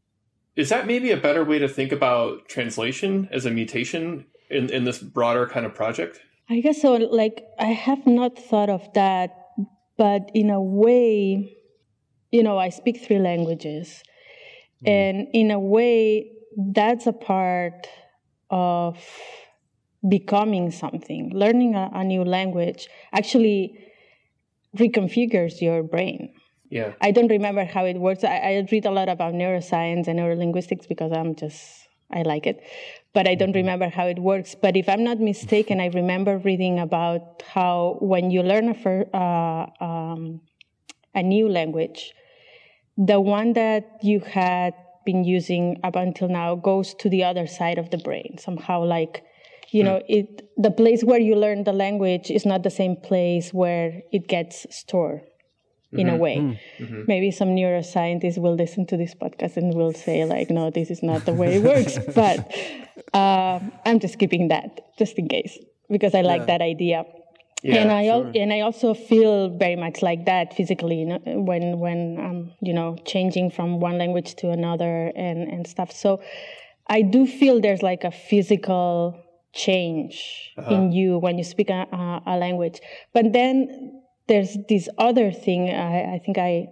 is 0.55 0.69
that 0.69 0.87
maybe 0.87 1.11
a 1.11 1.17
better 1.17 1.43
way 1.45 1.59
to 1.59 1.67
think 1.67 1.91
about 1.91 2.49
translation 2.49 3.29
as 3.31 3.45
a 3.45 3.51
mutation 3.51 4.25
in 4.49 4.69
in 4.69 4.83
this 4.83 4.99
broader 4.99 5.47
kind 5.47 5.65
of 5.65 5.73
project? 5.73 6.19
I 6.49 6.61
guess 6.61 6.81
so. 6.81 6.93
Like 6.93 7.45
I 7.59 7.65
have 7.67 8.05
not 8.07 8.37
thought 8.37 8.69
of 8.69 8.91
that, 8.93 9.35
but 9.97 10.31
in 10.33 10.49
a 10.49 10.61
way, 10.61 11.55
you 12.31 12.43
know, 12.43 12.57
I 12.57 12.69
speak 12.69 13.03
three 13.05 13.19
languages, 13.19 14.03
mm. 14.83 14.89
and 14.89 15.27
in 15.33 15.51
a 15.51 15.59
way, 15.59 16.31
that's 16.57 17.07
a 17.07 17.13
part 17.13 17.87
of 18.49 18.97
becoming 20.07 20.71
something. 20.71 21.31
Learning 21.33 21.75
a, 21.75 21.89
a 21.93 22.03
new 22.03 22.23
language 22.23 22.87
actually 23.11 23.77
reconfigures 24.77 25.61
your 25.61 25.83
brain. 25.83 26.33
Yeah. 26.69 26.93
I 27.01 27.11
don't 27.11 27.27
remember 27.27 27.65
how 27.65 27.85
it 27.85 27.97
works. 27.97 28.23
I, 28.23 28.37
I, 28.37 28.67
read 28.71 28.85
a 28.85 28.91
lot 28.91 29.09
about 29.09 29.33
neuroscience 29.33 30.07
and 30.07 30.19
neurolinguistics 30.19 30.87
because 30.87 31.11
I'm 31.11 31.35
just, 31.35 31.87
I 32.11 32.23
like 32.23 32.47
it. 32.47 32.63
But 33.13 33.27
I 33.27 33.35
don't 33.35 33.49
mm-hmm. 33.49 33.57
remember 33.57 33.89
how 33.89 34.07
it 34.07 34.19
works. 34.19 34.55
But 34.55 34.77
if 34.77 34.87
I'm 34.89 35.03
not 35.03 35.19
mistaken, 35.19 35.79
I 35.79 35.87
remember 35.87 36.37
reading 36.37 36.79
about 36.79 37.43
how 37.47 37.97
when 38.01 38.31
you 38.31 38.43
learn 38.43 38.69
a, 38.69 38.73
fir- 38.73 39.09
uh, 39.13 39.83
um, 39.83 40.41
a 41.15 41.23
new 41.23 41.49
language, 41.49 42.13
the 42.97 43.19
one 43.19 43.53
that 43.53 43.85
you 44.01 44.19
had 44.19 44.73
been 45.05 45.23
using 45.23 45.79
up 45.83 45.95
until 45.95 46.27
now 46.27 46.55
goes 46.55 46.93
to 46.95 47.09
the 47.09 47.23
other 47.23 47.47
side 47.47 47.77
of 47.77 47.89
the 47.89 47.97
brain 47.97 48.37
somehow 48.37 48.83
like 48.83 49.23
you 49.71 49.83
know 49.83 49.97
hmm. 49.99 50.13
it 50.17 50.49
the 50.57 50.69
place 50.69 51.03
where 51.03 51.19
you 51.19 51.35
learn 51.35 51.63
the 51.63 51.73
language 51.73 52.29
is 52.29 52.45
not 52.45 52.63
the 52.63 52.69
same 52.69 52.95
place 52.95 53.53
where 53.53 54.01
it 54.11 54.27
gets 54.27 54.67
stored 54.69 55.21
in 55.93 56.05
mm-hmm. 56.05 56.15
a 56.15 56.17
way 56.17 56.37
hmm. 56.37 56.51
mm-hmm. 56.83 57.01
maybe 57.07 57.31
some 57.31 57.49
neuroscientists 57.49 58.37
will 58.37 58.55
listen 58.55 58.85
to 58.85 58.95
this 58.95 59.15
podcast 59.15 59.57
and 59.57 59.73
will 59.73 59.93
say 59.93 60.25
like 60.25 60.49
no 60.49 60.69
this 60.69 60.91
is 60.91 61.01
not 61.01 61.25
the 61.25 61.33
way 61.33 61.55
it 61.55 61.63
works 61.63 61.97
but 62.15 62.55
uh, 63.13 63.59
i'm 63.85 63.99
just 63.99 64.19
keeping 64.19 64.49
that 64.49 64.81
just 64.97 65.17
in 65.17 65.27
case 65.27 65.57
because 65.89 66.13
i 66.13 66.21
like 66.21 66.41
yeah. 66.41 66.45
that 66.45 66.61
idea 66.61 67.05
yeah, 67.61 67.81
and 67.81 67.91
I 67.91 68.05
sure. 68.05 68.31
and 68.35 68.53
I 68.53 68.61
also 68.61 68.93
feel 68.93 69.49
very 69.49 69.75
much 69.75 70.01
like 70.01 70.25
that 70.25 70.55
physically 70.55 70.99
you 70.99 71.05
know, 71.07 71.19
when 71.25 71.79
when 71.79 72.17
I'm 72.17 72.53
you 72.61 72.73
know 72.73 72.95
changing 73.05 73.51
from 73.51 73.81
one 73.81 73.97
language 73.97 74.35
to 74.35 74.51
another 74.51 75.11
and 75.15 75.49
and 75.49 75.67
stuff. 75.67 75.91
So 75.91 76.21
I 76.87 77.01
do 77.01 77.27
feel 77.27 77.59
there's 77.59 77.83
like 77.83 78.05
a 78.05 78.11
physical 78.11 79.21
change 79.53 80.53
uh-huh. 80.57 80.73
in 80.73 80.91
you 80.91 81.17
when 81.17 81.37
you 81.37 81.43
speak 81.43 81.69
a, 81.69 82.21
a, 82.25 82.37
language. 82.37 82.79
But 83.13 83.33
then 83.33 83.98
there's 84.29 84.55
this 84.69 84.87
other 84.97 85.31
thing. 85.31 85.69
I, 85.69 86.15
I 86.15 86.21
think 86.23 86.37
I, 86.37 86.67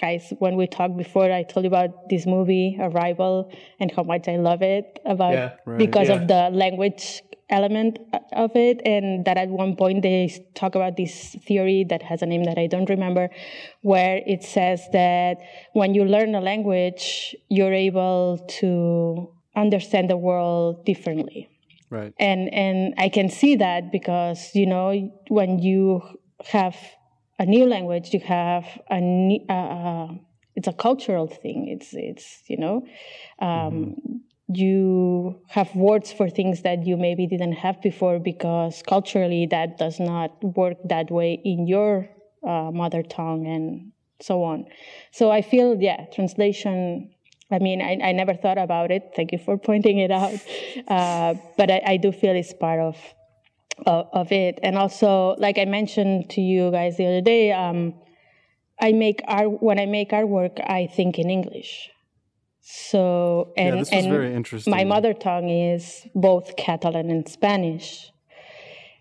guys, 0.00 0.32
when 0.38 0.56
we 0.56 0.66
talked 0.66 0.96
before, 0.96 1.30
I 1.30 1.42
told 1.42 1.64
you 1.64 1.68
about 1.68 2.08
this 2.08 2.26
movie 2.26 2.78
Arrival 2.80 3.52
and 3.78 3.92
how 3.92 4.04
much 4.04 4.28
I 4.28 4.36
love 4.36 4.62
it 4.62 5.00
about 5.04 5.34
yeah, 5.34 5.52
right. 5.66 5.78
because 5.78 6.08
yeah. 6.08 6.14
of 6.14 6.28
the 6.28 6.48
language 6.50 7.22
element 7.50 7.98
of 8.32 8.56
it 8.56 8.80
and 8.86 9.26
that 9.26 9.36
at 9.36 9.48
one 9.48 9.76
point 9.76 10.00
they 10.00 10.32
talk 10.54 10.74
about 10.74 10.96
this 10.96 11.36
theory 11.46 11.84
that 11.90 12.02
has 12.02 12.22
a 12.22 12.26
name 12.26 12.44
that 12.44 12.56
I 12.56 12.66
don't 12.66 12.88
remember 12.88 13.28
where 13.82 14.22
it 14.26 14.42
says 14.42 14.80
that 14.94 15.36
when 15.74 15.92
you 15.92 16.06
learn 16.06 16.34
a 16.34 16.40
language 16.40 17.36
you're 17.50 17.74
able 17.74 18.38
to 18.60 19.28
understand 19.54 20.08
the 20.08 20.16
world 20.16 20.86
differently 20.86 21.50
Right. 21.92 22.14
And 22.18 22.48
and 22.54 22.94
I 22.96 23.10
can 23.10 23.28
see 23.28 23.56
that 23.56 23.92
because 23.92 24.54
you 24.54 24.64
know 24.64 25.12
when 25.28 25.58
you 25.58 26.00
have 26.46 26.76
a 27.38 27.46
new 27.46 27.66
language, 27.66 28.12
you 28.12 28.20
have 28.20 28.64
a 28.90 29.40
uh, 29.48 29.52
uh, 29.52 30.08
it's 30.54 30.68
a 30.68 30.72
cultural 30.72 31.26
thing. 31.26 31.68
It's 31.68 31.90
it's 31.92 32.42
you 32.46 32.58
know. 32.58 32.86
Um, 33.38 33.48
mm-hmm. 33.48 34.16
You 34.54 35.40
have 35.48 35.74
words 35.74 36.12
for 36.12 36.28
things 36.28 36.62
that 36.62 36.86
you 36.86 36.98
maybe 36.98 37.26
didn't 37.26 37.52
have 37.52 37.80
before 37.80 38.18
because 38.18 38.82
culturally 38.86 39.46
that 39.46 39.78
does 39.78 39.98
not 39.98 40.30
work 40.42 40.76
that 40.84 41.10
way 41.10 41.40
in 41.42 41.66
your 41.66 42.10
uh, 42.46 42.70
mother 42.70 43.02
tongue 43.02 43.46
and 43.46 43.92
so 44.20 44.42
on. 44.42 44.66
So 45.10 45.30
I 45.30 45.40
feel, 45.40 45.80
yeah, 45.80 46.04
translation 46.12 47.12
I 47.52 47.58
mean, 47.58 47.82
I, 47.82 47.98
I 48.02 48.12
never 48.12 48.34
thought 48.34 48.56
about 48.56 48.90
it. 48.90 49.12
Thank 49.14 49.30
you 49.30 49.38
for 49.38 49.58
pointing 49.58 49.98
it 49.98 50.10
out. 50.10 50.32
Uh, 50.88 51.34
but 51.56 51.70
I, 51.70 51.82
I, 51.86 51.96
do 51.96 52.12
feel 52.12 52.34
it's 52.34 52.52
part 52.52 52.80
of, 52.80 52.96
of, 53.86 54.08
of 54.12 54.32
it. 54.32 54.58
And 54.62 54.76
also, 54.76 55.34
like 55.38 55.58
I 55.58 55.64
mentioned 55.64 56.30
to 56.30 56.40
you 56.40 56.70
guys 56.70 56.96
the 56.96 57.06
other 57.06 57.20
day, 57.20 57.52
um, 57.52 57.94
I 58.80 58.92
make 58.92 59.20
art 59.26 59.62
when 59.62 59.78
I 59.78 59.86
make 59.86 60.10
artwork. 60.10 60.60
I 60.68 60.86
think 60.86 61.18
in 61.18 61.30
English. 61.30 61.90
So 62.60 63.52
and 63.56 63.74
yeah, 63.74 63.80
this 63.80 63.92
and 63.92 64.08
very 64.08 64.34
interesting. 64.34 64.70
my 64.70 64.84
mother 64.84 65.12
tongue 65.12 65.48
is 65.48 66.06
both 66.14 66.56
Catalan 66.56 67.10
and 67.10 67.28
Spanish. 67.28 68.10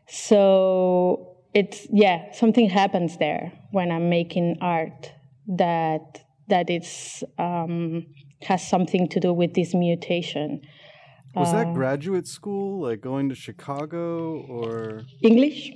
So 0.08 1.38
it's 1.54 1.88
yeah, 1.92 2.32
something 2.32 2.70
happens 2.70 3.18
there 3.18 3.52
when 3.72 3.92
I'm 3.92 4.10
making 4.10 4.58
art 4.62 5.12
that 5.48 6.24
that 6.48 6.70
it's 6.70 7.24
um, 7.38 8.06
has 8.44 8.68
something 8.68 9.08
to 9.10 9.20
do 9.20 9.34
with 9.34 9.54
this 9.54 9.74
mutation. 9.74 10.62
Was 11.36 11.52
that 11.54 11.68
uh, 11.68 11.74
graduate 11.74 12.28
school, 12.28 12.82
like 12.82 13.02
going 13.02 13.30
to 13.30 13.36
Chicago 13.36 14.42
or 14.42 15.04
English? 15.22 15.72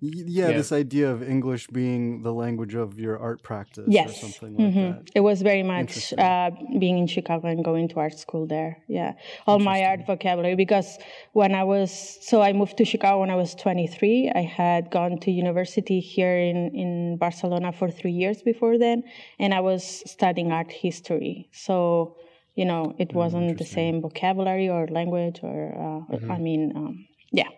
Yeah, 0.00 0.48
yeah, 0.48 0.56
this 0.56 0.72
idea 0.72 1.10
of 1.10 1.22
English 1.22 1.68
being 1.68 2.22
the 2.22 2.32
language 2.32 2.74
of 2.74 2.98
your 3.00 3.18
art 3.18 3.42
practice 3.42 3.86
yes. 3.88 4.10
or 4.10 4.12
something 4.12 4.56
like 4.56 4.74
mm-hmm. 4.74 4.98
that. 4.98 5.10
It 5.14 5.20
was 5.20 5.40
very 5.40 5.62
much 5.62 6.12
uh, 6.12 6.50
being 6.78 6.98
in 6.98 7.06
Chicago 7.06 7.48
and 7.48 7.64
going 7.64 7.88
to 7.88 8.00
art 8.00 8.18
school 8.18 8.46
there. 8.46 8.82
Yeah. 8.86 9.12
All 9.46 9.58
my 9.58 9.84
art 9.84 10.00
vocabulary 10.06 10.56
because 10.56 10.98
when 11.32 11.54
I 11.54 11.64
was 11.64 12.18
so 12.20 12.42
I 12.42 12.52
moved 12.52 12.76
to 12.78 12.84
Chicago 12.84 13.20
when 13.20 13.30
I 13.30 13.36
was 13.36 13.54
23. 13.54 14.32
I 14.34 14.42
had 14.42 14.90
gone 14.90 15.18
to 15.20 15.30
university 15.30 16.00
here 16.00 16.36
in 16.36 16.74
in 16.74 17.16
Barcelona 17.16 17.72
for 17.72 17.90
3 17.90 18.10
years 18.10 18.42
before 18.42 18.76
then 18.78 19.04
and 19.38 19.54
I 19.54 19.60
was 19.60 20.02
studying 20.04 20.52
art 20.52 20.70
history. 20.70 21.48
So, 21.52 22.16
you 22.54 22.64
know, 22.64 22.94
it 22.98 23.10
mm, 23.10 23.14
wasn't 23.14 23.58
the 23.58 23.64
same 23.64 24.00
vocabulary 24.00 24.68
or 24.68 24.86
language 24.86 25.40
or 25.42 25.72
uh, 25.74 26.16
mm-hmm. 26.16 26.30
I 26.30 26.38
mean 26.38 26.72
um, 26.76 27.06
yeah 27.32 27.48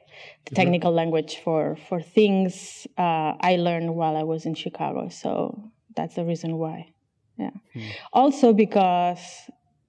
the 0.46 0.54
technical 0.54 0.90
mm-hmm. 0.90 0.96
language 0.96 1.40
for 1.44 1.76
for 1.88 2.00
things 2.00 2.86
uh, 2.96 3.34
I 3.40 3.56
learned 3.56 3.94
while 3.94 4.16
I 4.16 4.22
was 4.22 4.46
in 4.46 4.54
Chicago. 4.54 5.08
So 5.08 5.70
that's 5.94 6.14
the 6.14 6.24
reason 6.24 6.56
why. 6.56 6.92
Yeah. 7.38 7.50
Mm. 7.74 7.90
Also 8.12 8.52
because 8.52 9.20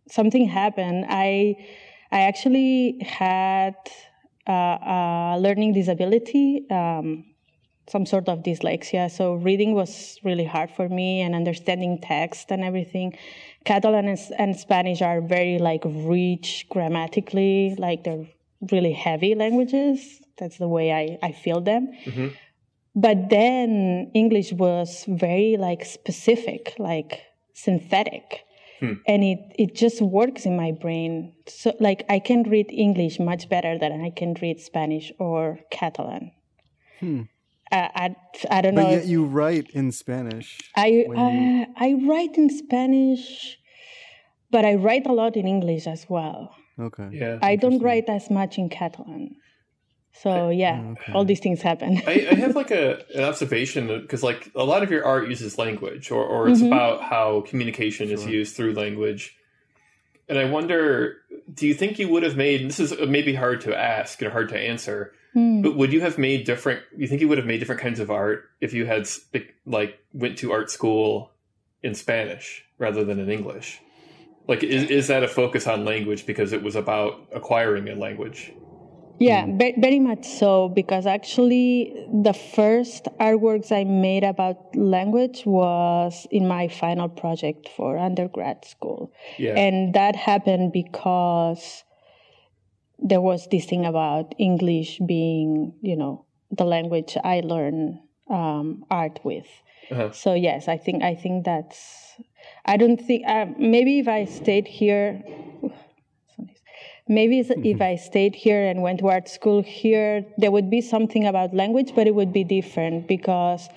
something 0.09 0.47
happened. 0.47 1.05
I 1.07 1.55
I 2.11 2.21
actually 2.21 2.99
had 3.01 3.75
uh, 4.47 5.33
a 5.33 5.37
learning 5.39 5.73
disability. 5.73 6.65
Um, 6.69 7.25
some 7.87 8.05
sort 8.05 8.27
of 8.27 8.39
dyslexia. 8.39 9.09
So 9.09 9.35
reading 9.35 9.73
was 9.73 10.19
really 10.23 10.43
hard 10.43 10.69
for 10.71 10.89
me 10.89 11.21
and 11.21 11.33
understanding 11.33 11.99
text 12.01 12.51
and 12.51 12.63
everything. 12.63 13.17
Catalan 13.65 14.07
and, 14.07 14.19
and 14.37 14.57
Spanish 14.57 15.01
are 15.01 15.21
very 15.21 15.57
like 15.57 15.83
rich 15.85 16.67
grammatically, 16.69 17.75
like 17.77 18.03
they're 18.03 18.27
really 18.71 18.93
heavy 18.93 19.35
languages. 19.35 20.19
That's 20.37 20.57
the 20.57 20.67
way 20.67 20.91
I, 20.91 21.17
I 21.23 21.31
feel 21.31 21.61
them. 21.61 21.93
Mm-hmm. 22.05 22.27
But 22.95 23.29
then 23.29 24.11
English 24.13 24.53
was 24.53 25.05
very 25.07 25.55
like 25.57 25.85
specific, 25.85 26.73
like 26.79 27.21
synthetic. 27.53 28.43
Hmm. 28.79 28.93
And 29.07 29.23
it, 29.23 29.39
it 29.57 29.75
just 29.75 30.01
works 30.01 30.45
in 30.45 30.57
my 30.57 30.71
brain. 30.71 31.33
So 31.47 31.75
like 31.79 32.05
I 32.09 32.19
can 32.19 32.43
read 32.43 32.71
English 32.71 33.19
much 33.19 33.49
better 33.49 33.77
than 33.77 34.01
I 34.01 34.09
can 34.09 34.35
read 34.41 34.59
Spanish 34.59 35.11
or 35.19 35.59
Catalan. 35.71 36.31
Hmm. 36.99 37.23
Uh, 37.71 37.87
I, 37.95 38.15
I 38.49 38.61
don't 38.61 38.75
but 38.75 38.81
know. 38.81 38.87
But 38.87 38.91
yet 38.91 39.05
you 39.05 39.25
write 39.25 39.69
in 39.71 39.91
Spanish. 39.91 40.57
I 40.75 40.87
you... 40.87 41.13
uh, 41.13 41.65
I 41.77 41.95
write 42.07 42.37
in 42.37 42.49
Spanish, 42.49 43.57
but 44.51 44.65
I 44.65 44.75
write 44.75 45.05
a 45.05 45.13
lot 45.13 45.35
in 45.35 45.47
English 45.47 45.87
as 45.87 46.05
well. 46.09 46.55
Okay. 46.79 47.09
Yeah. 47.11 47.39
I 47.41 47.55
don't 47.55 47.79
write 47.79 48.07
as 48.07 48.29
much 48.29 48.57
in 48.57 48.69
Catalan. 48.69 49.35
So 50.21 50.49
yeah, 50.49 50.93
okay. 50.93 51.13
all 51.13 51.25
these 51.25 51.39
things 51.39 51.61
happen. 51.61 52.01
I, 52.07 52.27
I, 52.31 52.35
have 52.35 52.55
like 52.55 52.71
a 52.71 53.03
an 53.13 53.23
observation 53.23 53.87
because 54.01 54.23
like 54.23 54.51
a 54.55 54.63
lot 54.63 54.81
of 54.81 54.89
your 54.89 55.05
art 55.05 55.29
uses 55.29 55.59
language, 55.59 56.09
or 56.09 56.25
or 56.25 56.49
it's 56.49 56.59
mm-hmm. 56.59 56.73
about 56.73 57.03
how 57.03 57.41
communication 57.41 58.07
sure. 58.07 58.15
is 58.15 58.25
used 58.25 58.55
through 58.55 58.73
language. 58.73 59.35
And 60.29 60.37
I 60.37 60.45
wonder, 60.45 61.17
do 61.53 61.67
you 61.67 61.73
think 61.73 61.99
you 61.99 62.09
would 62.09 62.23
have 62.23 62.35
made 62.35 62.67
this 62.67 62.79
is 62.79 62.93
maybe 63.07 63.33
hard 63.33 63.61
to 63.61 63.77
ask 63.77 64.21
and 64.21 64.31
hard 64.31 64.49
to 64.49 64.59
answer, 64.59 65.13
mm. 65.35 65.63
but 65.63 65.77
would 65.77 65.93
you 65.93 66.01
have 66.01 66.17
made 66.17 66.45
different? 66.45 66.81
You 66.95 67.07
think 67.07 67.21
you 67.21 67.27
would 67.29 67.37
have 67.37 67.47
made 67.47 67.59
different 67.59 67.81
kinds 67.81 67.99
of 67.99 68.11
art 68.11 68.49
if 68.59 68.73
you 68.73 68.85
had 68.85 69.07
like 69.65 69.99
went 70.13 70.37
to 70.39 70.51
art 70.51 70.69
school 70.69 71.31
in 71.81 71.95
Spanish 71.95 72.65
rather 72.77 73.05
than 73.05 73.19
in 73.19 73.29
English? 73.29 73.79
Like, 74.47 74.63
is 74.63 74.89
is 74.89 75.07
that 75.07 75.23
a 75.23 75.27
focus 75.27 75.67
on 75.67 75.85
language 75.85 76.25
because 76.25 76.53
it 76.53 76.63
was 76.63 76.75
about 76.75 77.27
acquiring 77.33 77.87
a 77.87 77.95
language? 77.95 78.53
Yeah, 79.19 79.45
mm. 79.45 79.81
very 79.81 79.99
much 79.99 80.25
so. 80.25 80.69
Because 80.69 81.05
actually, 81.05 82.05
the 82.11 82.33
first 82.33 83.05
artworks 83.19 83.71
I 83.71 83.83
made 83.83 84.23
about 84.23 84.75
language 84.75 85.43
was 85.45 86.27
in 86.31 86.47
my 86.47 86.67
final 86.67 87.09
project 87.09 87.69
for 87.75 87.97
undergrad 87.97 88.65
school. 88.65 89.11
Yeah. 89.37 89.55
And 89.55 89.93
that 89.93 90.15
happened 90.15 90.71
because 90.71 91.83
there 92.99 93.21
was 93.21 93.47
this 93.49 93.65
thing 93.65 93.85
about 93.85 94.33
English 94.37 94.99
being, 95.05 95.73
you 95.81 95.95
know, 95.95 96.25
the 96.51 96.65
language 96.65 97.17
I 97.23 97.41
learn 97.41 97.99
um, 98.29 98.85
art 98.89 99.19
with. 99.23 99.47
Uh-huh. 99.91 100.11
So 100.11 100.33
yes, 100.33 100.67
I 100.67 100.77
think 100.77 101.03
I 101.03 101.15
think 101.15 101.45
that's. 101.45 102.15
I 102.65 102.77
don't 102.77 102.97
think 102.97 103.25
uh, 103.25 103.45
maybe 103.57 103.99
if 103.99 104.07
I 104.07 104.25
stayed 104.25 104.67
here 104.67 105.23
maybe 107.07 107.41
mm-hmm. 107.41 107.65
if 107.73 107.81
I 107.81 107.95
stayed 107.95 108.35
here 108.35 108.67
and 108.67 108.81
went 108.81 108.99
to 108.99 109.07
art 109.09 109.29
school 109.29 109.61
here, 109.61 110.25
there 110.37 110.51
would 110.51 110.69
be 110.69 110.81
something 110.81 111.25
about 111.25 111.53
language, 111.53 111.93
but 111.95 112.07
it 112.07 112.15
would 112.15 112.33
be 112.33 112.43
different 112.43 113.07
because 113.07 113.69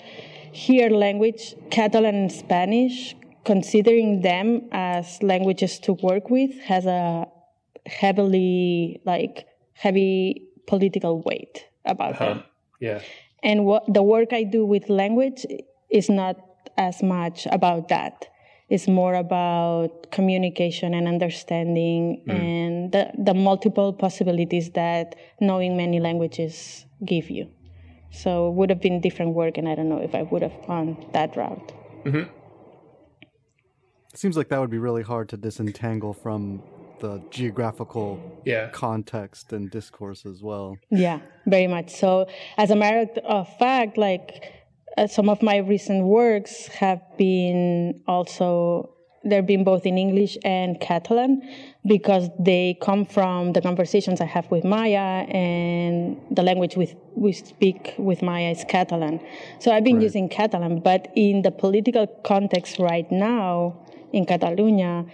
here, 0.51 0.89
language, 0.89 1.55
Catalan 1.69 2.15
and 2.15 2.31
Spanish, 2.31 3.15
considering 3.45 4.21
them 4.21 4.67
as 4.71 5.21
languages 5.23 5.79
to 5.79 5.93
work 5.93 6.29
with, 6.29 6.59
has 6.61 6.85
a 6.85 7.27
heavily, 7.85 9.01
like, 9.05 9.47
heavy 9.73 10.47
political 10.67 11.21
weight 11.21 11.65
about 11.85 12.13
uh-huh. 12.13 12.25
them. 12.25 12.43
Yeah. 12.79 12.99
And 13.43 13.65
what 13.65 13.91
the 13.91 14.03
work 14.03 14.33
I 14.33 14.43
do 14.43 14.65
with 14.65 14.89
language 14.89 15.45
is 15.89 16.09
not 16.09 16.37
as 16.77 17.01
much 17.01 17.47
about 17.51 17.89
that 17.89 18.27
is 18.71 18.87
more 18.87 19.15
about 19.15 20.09
communication 20.11 20.93
and 20.93 21.05
understanding 21.07 22.23
mm. 22.25 22.33
and 22.33 22.91
the, 22.93 23.11
the 23.17 23.33
multiple 23.33 23.91
possibilities 23.91 24.71
that 24.71 25.15
knowing 25.41 25.75
many 25.75 25.99
languages 25.99 26.85
give 27.05 27.29
you. 27.29 27.49
So 28.11 28.47
it 28.47 28.53
would 28.55 28.69
have 28.69 28.81
been 28.81 29.01
different 29.01 29.33
work, 29.35 29.57
and 29.57 29.67
I 29.67 29.75
don't 29.75 29.89
know 29.89 29.99
if 29.99 30.15
I 30.15 30.23
would 30.23 30.41
have 30.41 30.57
gone 30.65 31.05
that 31.11 31.35
route. 31.35 31.73
Mm-hmm. 32.05 32.29
It 34.13 34.17
seems 34.17 34.35
like 34.37 34.47
that 34.49 34.59
would 34.59 34.69
be 34.69 34.79
really 34.79 35.03
hard 35.03 35.29
to 35.29 35.37
disentangle 35.37 36.13
from 36.13 36.63
the 36.99 37.21
geographical 37.29 38.19
yeah. 38.45 38.69
context 38.69 39.51
and 39.51 39.69
discourse 39.69 40.25
as 40.25 40.41
well. 40.41 40.77
Yeah, 40.89 41.19
very 41.45 41.67
much 41.67 41.89
so. 41.89 42.27
As 42.57 42.71
a 42.71 42.75
matter 42.75 43.07
of 43.25 43.47
fact, 43.57 43.97
like 43.97 44.60
uh, 44.97 45.07
some 45.07 45.29
of 45.29 45.41
my 45.41 45.57
recent 45.57 46.05
works 46.05 46.67
have 46.67 47.01
been 47.17 48.01
also 48.07 48.95
they've 49.23 49.45
been 49.45 49.63
both 49.63 49.85
in 49.85 49.97
English 49.97 50.37
and 50.43 50.79
Catalan 50.79 51.41
because 51.85 52.29
they 52.39 52.77
come 52.81 53.05
from 53.05 53.53
the 53.53 53.61
conversations 53.61 54.19
I 54.19 54.25
have 54.25 54.49
with 54.49 54.63
Maya 54.63 55.25
and 55.29 56.19
the 56.31 56.41
language 56.41 56.75
we, 56.75 56.93
we 57.15 57.31
speak 57.31 57.93
with 57.97 58.21
Maya 58.21 58.51
is 58.51 58.65
Catalan. 58.67 59.19
So 59.59 59.71
I've 59.71 59.83
been 59.83 59.97
right. 59.97 60.03
using 60.03 60.29
Catalan, 60.29 60.79
but 60.79 61.11
in 61.15 61.43
the 61.43 61.51
political 61.51 62.07
context 62.23 62.79
right 62.79 63.09
now 63.11 63.85
in 64.11 64.25
Catalonia, 64.25 65.05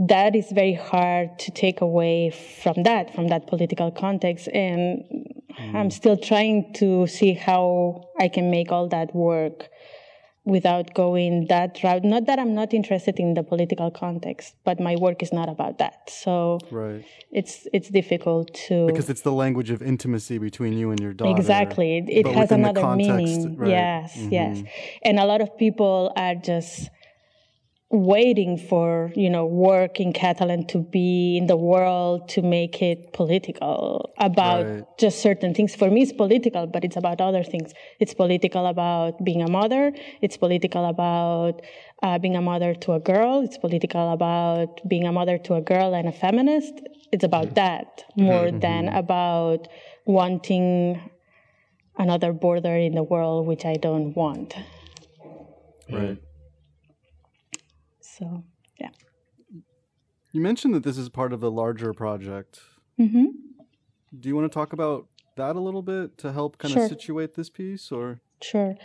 that 0.00 0.34
is 0.34 0.50
very 0.50 0.74
hard 0.74 1.38
to 1.40 1.50
take 1.50 1.80
away 1.82 2.30
from 2.30 2.82
that, 2.84 3.14
from 3.14 3.28
that 3.28 3.46
political 3.46 3.90
context. 3.90 4.48
And 4.48 5.04
mm. 5.60 5.74
I'm 5.74 5.90
still 5.90 6.16
trying 6.16 6.72
to 6.74 7.06
see 7.06 7.34
how 7.34 8.08
I 8.18 8.28
can 8.28 8.50
make 8.50 8.72
all 8.72 8.88
that 8.88 9.14
work 9.14 9.68
without 10.44 10.94
going 10.94 11.46
that 11.48 11.82
route. 11.82 12.04
Not 12.04 12.26
that 12.26 12.38
I'm 12.38 12.54
not 12.54 12.72
interested 12.72 13.18
in 13.18 13.34
the 13.34 13.42
political 13.42 13.90
context, 13.90 14.54
but 14.64 14.80
my 14.80 14.96
work 14.96 15.22
is 15.22 15.32
not 15.32 15.48
about 15.48 15.78
that. 15.78 16.08
So 16.08 16.58
right. 16.70 17.04
it's 17.30 17.66
it's 17.72 17.88
difficult 17.88 18.54
to 18.68 18.86
because 18.86 19.10
it's 19.10 19.20
the 19.20 19.32
language 19.32 19.70
of 19.70 19.82
intimacy 19.82 20.38
between 20.38 20.72
you 20.72 20.90
and 20.90 21.00
your 21.00 21.12
daughter. 21.12 21.38
Exactly, 21.38 21.98
it, 21.98 22.08
it 22.08 22.26
has 22.26 22.50
another 22.50 22.80
context, 22.80 23.16
meaning. 23.16 23.56
Right. 23.56 23.70
Yes, 23.70 24.16
mm-hmm. 24.16 24.32
yes, 24.32 24.62
and 25.02 25.18
a 25.18 25.24
lot 25.24 25.40
of 25.40 25.56
people 25.58 26.12
are 26.16 26.34
just 26.34 26.90
waiting 27.90 28.56
for 28.56 29.10
you 29.16 29.28
know 29.28 29.44
work 29.44 29.98
in 29.98 30.12
Catalan 30.12 30.64
to 30.68 30.78
be 30.78 31.36
in 31.36 31.48
the 31.48 31.56
world 31.56 32.28
to 32.28 32.40
make 32.40 32.80
it 32.80 33.12
political 33.12 34.12
about 34.18 34.64
right. 34.64 34.84
just 34.98 35.20
certain 35.20 35.54
things. 35.54 35.74
For 35.74 35.90
me, 35.90 36.02
it's 36.02 36.12
political, 36.12 36.66
but 36.68 36.84
it's 36.84 36.96
about 36.96 37.20
other 37.20 37.42
things. 37.42 37.72
It's 37.98 38.14
political 38.14 38.66
about 38.66 39.24
being 39.24 39.42
a 39.42 39.50
mother. 39.50 39.92
It's 40.22 40.36
political 40.36 40.88
about 40.88 41.62
uh, 42.02 42.18
being 42.18 42.36
a 42.36 42.40
mother 42.40 42.74
to 42.74 42.92
a 42.92 43.00
girl. 43.00 43.42
It's 43.42 43.58
political 43.58 44.12
about 44.12 44.88
being 44.88 45.06
a 45.06 45.12
mother 45.12 45.36
to 45.38 45.54
a 45.54 45.60
girl 45.60 45.92
and 45.92 46.08
a 46.08 46.12
feminist. 46.12 46.74
It's 47.10 47.24
about 47.24 47.46
mm-hmm. 47.46 47.54
that 47.54 48.04
more 48.16 48.44
mm-hmm. 48.44 48.60
than 48.60 48.88
about 48.88 49.66
wanting 50.06 51.10
another 51.98 52.32
border 52.32 52.76
in 52.76 52.94
the 52.94 53.02
world, 53.02 53.48
which 53.48 53.64
I 53.64 53.74
don't 53.74 54.14
want. 54.14 54.54
Right. 55.90 56.18
So, 58.20 58.44
yeah. 58.78 58.90
You 60.32 60.40
mentioned 60.40 60.74
that 60.74 60.84
this 60.84 60.98
is 60.98 61.08
part 61.08 61.32
of 61.32 61.42
a 61.42 61.48
larger 61.48 61.92
project. 61.92 62.60
Mm-hmm. 63.00 63.26
Do 64.18 64.28
you 64.28 64.36
want 64.36 64.50
to 64.50 64.54
talk 64.54 64.72
about 64.72 65.08
that 65.36 65.56
a 65.56 65.60
little 65.60 65.82
bit 65.82 66.18
to 66.18 66.32
help 66.32 66.58
kind 66.58 66.74
sure. 66.74 66.84
of 66.84 66.88
situate 66.90 67.34
this 67.34 67.48
piece 67.48 67.90
or? 67.90 68.20
Sure. 68.42 68.76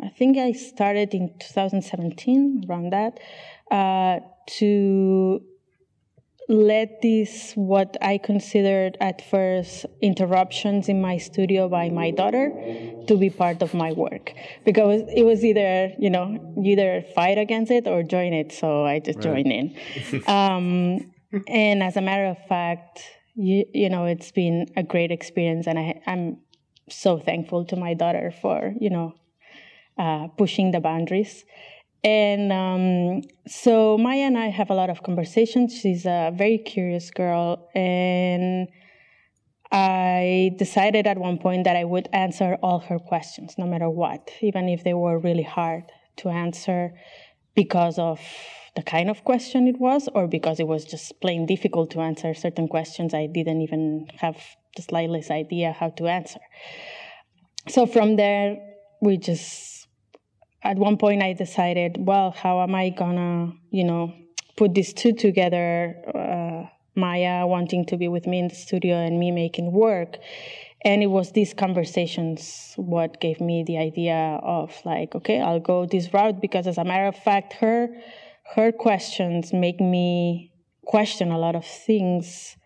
I 0.00 0.08
think 0.10 0.36
I 0.36 0.52
started 0.52 1.14
in 1.14 1.34
2017, 1.38 2.66
around 2.68 2.92
that, 2.92 3.18
uh, 3.70 4.20
to 4.58 5.42
led 6.48 6.96
these 7.02 7.52
what 7.54 7.96
I 8.00 8.18
considered 8.18 8.96
at 9.00 9.20
first 9.20 9.86
interruptions 10.00 10.88
in 10.88 11.00
my 11.00 11.16
studio 11.16 11.68
by 11.68 11.88
my 11.90 12.10
daughter 12.10 12.50
to 13.08 13.16
be 13.16 13.30
part 13.30 13.62
of 13.62 13.74
my 13.74 13.92
work. 13.92 14.32
Because 14.64 15.02
it 15.14 15.24
was 15.24 15.44
either 15.44 15.92
you 15.98 16.10
know 16.10 16.54
either 16.64 17.02
fight 17.14 17.38
against 17.38 17.70
it 17.70 17.86
or 17.86 18.02
join 18.02 18.32
it 18.32 18.52
so 18.52 18.84
I 18.84 19.00
just 19.00 19.18
right. 19.18 19.24
joined 19.24 19.52
in. 19.52 19.76
Um, 20.26 21.12
and 21.48 21.82
as 21.82 21.96
a 21.96 22.00
matter 22.00 22.26
of 22.26 22.38
fact 22.46 23.02
you, 23.34 23.64
you 23.74 23.90
know 23.90 24.06
it's 24.06 24.30
been 24.30 24.66
a 24.76 24.82
great 24.82 25.10
experience 25.10 25.66
and 25.66 25.78
I, 25.78 26.00
I'm 26.06 26.38
so 26.88 27.18
thankful 27.18 27.64
to 27.66 27.76
my 27.76 27.94
daughter 27.94 28.32
for 28.40 28.72
you 28.80 28.90
know 28.90 29.14
uh, 29.98 30.28
pushing 30.38 30.70
the 30.70 30.80
boundaries 30.80 31.44
and 32.06 32.52
um, 32.52 33.22
so 33.48 33.98
Maya 33.98 34.26
and 34.30 34.38
I 34.38 34.46
have 34.46 34.70
a 34.70 34.74
lot 34.74 34.90
of 34.90 35.02
conversations. 35.02 35.74
She's 35.74 36.06
a 36.06 36.30
very 36.32 36.56
curious 36.56 37.10
girl. 37.10 37.68
And 37.74 38.68
I 39.72 40.54
decided 40.56 41.08
at 41.08 41.18
one 41.18 41.38
point 41.38 41.64
that 41.64 41.74
I 41.74 41.82
would 41.82 42.08
answer 42.12 42.58
all 42.62 42.78
her 42.78 43.00
questions, 43.00 43.56
no 43.58 43.66
matter 43.66 43.90
what, 43.90 44.30
even 44.40 44.68
if 44.68 44.84
they 44.84 44.94
were 44.94 45.18
really 45.18 45.42
hard 45.42 45.82
to 46.18 46.28
answer 46.28 46.94
because 47.56 47.98
of 47.98 48.20
the 48.76 48.82
kind 48.82 49.10
of 49.10 49.24
question 49.24 49.66
it 49.66 49.80
was, 49.80 50.08
or 50.14 50.28
because 50.28 50.60
it 50.60 50.68
was 50.68 50.84
just 50.84 51.20
plain 51.20 51.44
difficult 51.44 51.90
to 51.90 52.00
answer 52.00 52.34
certain 52.34 52.68
questions 52.68 53.14
I 53.14 53.26
didn't 53.26 53.62
even 53.62 54.06
have 54.18 54.36
the 54.76 54.82
slightest 54.82 55.32
idea 55.32 55.72
how 55.72 55.88
to 55.98 56.06
answer. 56.06 56.40
So 57.66 57.84
from 57.84 58.14
there, 58.14 58.58
we 59.00 59.16
just 59.16 59.85
at 60.70 60.76
one 60.76 60.96
point 60.96 61.22
I 61.22 61.32
decided, 61.32 61.96
well, 61.98 62.30
how 62.32 62.60
am 62.62 62.74
I 62.74 62.90
gonna, 62.90 63.52
you 63.70 63.84
know, 63.84 64.14
put 64.56 64.74
these 64.74 64.92
two 64.92 65.12
together? 65.12 65.96
Uh, 66.14 66.68
Maya 66.96 67.46
wanting 67.46 67.84
to 67.86 67.96
be 67.96 68.08
with 68.08 68.26
me 68.26 68.38
in 68.38 68.48
the 68.48 68.54
studio 68.54 68.96
and 68.96 69.20
me 69.20 69.30
making 69.30 69.70
work. 69.72 70.16
And 70.84 71.02
it 71.02 71.08
was 71.08 71.32
these 71.32 71.52
conversations 71.52 72.72
what 72.76 73.20
gave 73.20 73.40
me 73.40 73.64
the 73.66 73.78
idea 73.78 74.40
of 74.42 74.72
like, 74.84 75.14
okay, 75.14 75.40
I'll 75.40 75.60
go 75.60 75.86
this 75.86 76.12
route 76.12 76.40
because 76.40 76.66
as 76.66 76.78
a 76.78 76.84
matter 76.84 77.06
of 77.06 77.16
fact, 77.16 77.54
her 77.54 77.88
her 78.54 78.72
questions 78.72 79.52
make 79.52 79.80
me 79.80 80.52
question 80.84 81.30
a 81.30 81.38
lot 81.38 81.56
of 81.56 81.66
things 81.66 82.56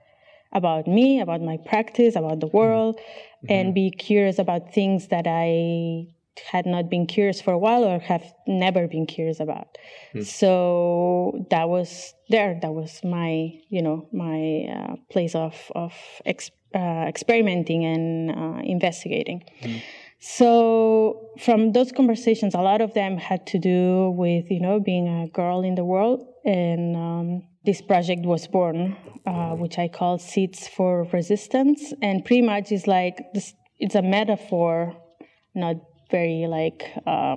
about 0.53 0.87
me, 0.87 1.21
about 1.21 1.41
my 1.41 1.57
practice, 1.57 2.17
about 2.17 2.41
the 2.41 2.49
world, 2.49 2.97
mm-hmm. 2.97 3.53
and 3.53 3.75
be 3.75 3.91
curious 3.91 4.39
about 4.39 4.75
things 4.75 5.09
that 5.09 5.27
I 5.27 6.07
had 6.51 6.67
not 6.67 6.89
been 6.89 7.07
curious 7.07 7.41
for 7.41 7.53
a 7.53 7.59
while 7.59 7.85
or 7.85 7.99
have 7.99 8.25
never 8.47 8.87
been 8.87 9.07
curious 9.07 9.41
about. 9.41 9.79
Mm. 10.15 10.25
So 10.25 11.47
that 11.51 11.69
was 11.69 12.15
there. 12.29 12.59
That 12.61 12.73
was 12.73 13.01
my, 13.05 13.53
you 13.69 13.83
know, 13.83 14.09
my 14.13 14.67
uh, 14.75 14.97
place 15.11 15.35
of 15.35 15.55
of 15.75 15.93
ex- 16.25 16.51
uh, 16.75 17.05
experimenting 17.09 17.85
and 17.85 18.31
uh, 18.31 18.61
investigating. 18.63 19.43
Mm. 19.63 19.83
So 20.21 21.31
from 21.39 21.73
those 21.73 21.93
conversations, 21.93 22.55
a 22.55 22.61
lot 22.61 22.83
of 22.83 22.93
them 22.93 23.17
had 23.17 23.47
to 23.49 23.59
do 23.59 24.11
with 24.11 24.51
you 24.51 24.61
know 24.61 24.79
being 24.79 25.09
a 25.09 25.29
girl 25.29 25.63
in 25.63 25.75
the 25.75 25.85
world, 25.85 26.27
and 26.45 26.95
um, 26.95 27.43
this 27.65 27.81
project 27.81 28.27
was 28.27 28.47
born, 28.47 28.97
uh, 29.27 29.55
which 29.55 29.79
I 29.79 29.89
call 29.89 30.19
Seeds 30.19 30.69
for 30.69 31.05
Resistance, 31.13 31.95
and 32.03 32.25
pretty 32.25 32.43
much 32.43 32.71
is 32.71 32.87
like 32.87 33.33
this. 33.33 33.55
It's 33.79 33.95
a 33.95 34.03
metaphor, 34.03 34.95
not 35.55 35.77
very 36.11 36.47
like 36.49 36.91
uh, 37.07 37.37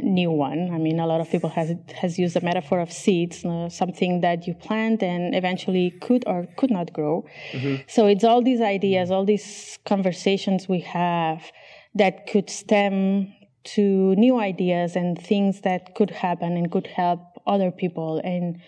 new 0.00 0.30
one. 0.30 0.70
I 0.72 0.78
mean, 0.78 1.00
a 1.00 1.06
lot 1.06 1.20
of 1.20 1.30
people 1.30 1.50
has 1.50 1.72
has 1.94 2.18
used 2.18 2.34
the 2.34 2.40
metaphor 2.40 2.80
of 2.80 2.92
seeds, 2.92 3.44
uh, 3.44 3.68
something 3.68 4.20
that 4.20 4.46
you 4.46 4.54
plant 4.54 5.02
and 5.02 5.34
eventually 5.34 5.90
could 6.00 6.24
or 6.26 6.46
could 6.56 6.70
not 6.70 6.92
grow. 6.92 7.26
Mm-hmm. 7.52 7.82
So 7.86 8.06
it's 8.06 8.24
all 8.24 8.42
these 8.42 8.60
ideas, 8.60 9.10
all 9.10 9.24
these 9.24 9.78
conversations 9.84 10.68
we 10.68 10.80
have 10.80 11.50
that 11.94 12.26
could 12.26 12.50
stem 12.50 13.34
to 13.64 14.14
new 14.16 14.38
ideas 14.38 14.96
and 14.96 15.18
things 15.18 15.62
that 15.62 15.94
could 15.94 16.10
happen 16.10 16.56
and 16.56 16.70
could 16.70 16.86
help 16.86 17.20
other 17.46 17.70
people 17.70 18.20
and 18.24 18.60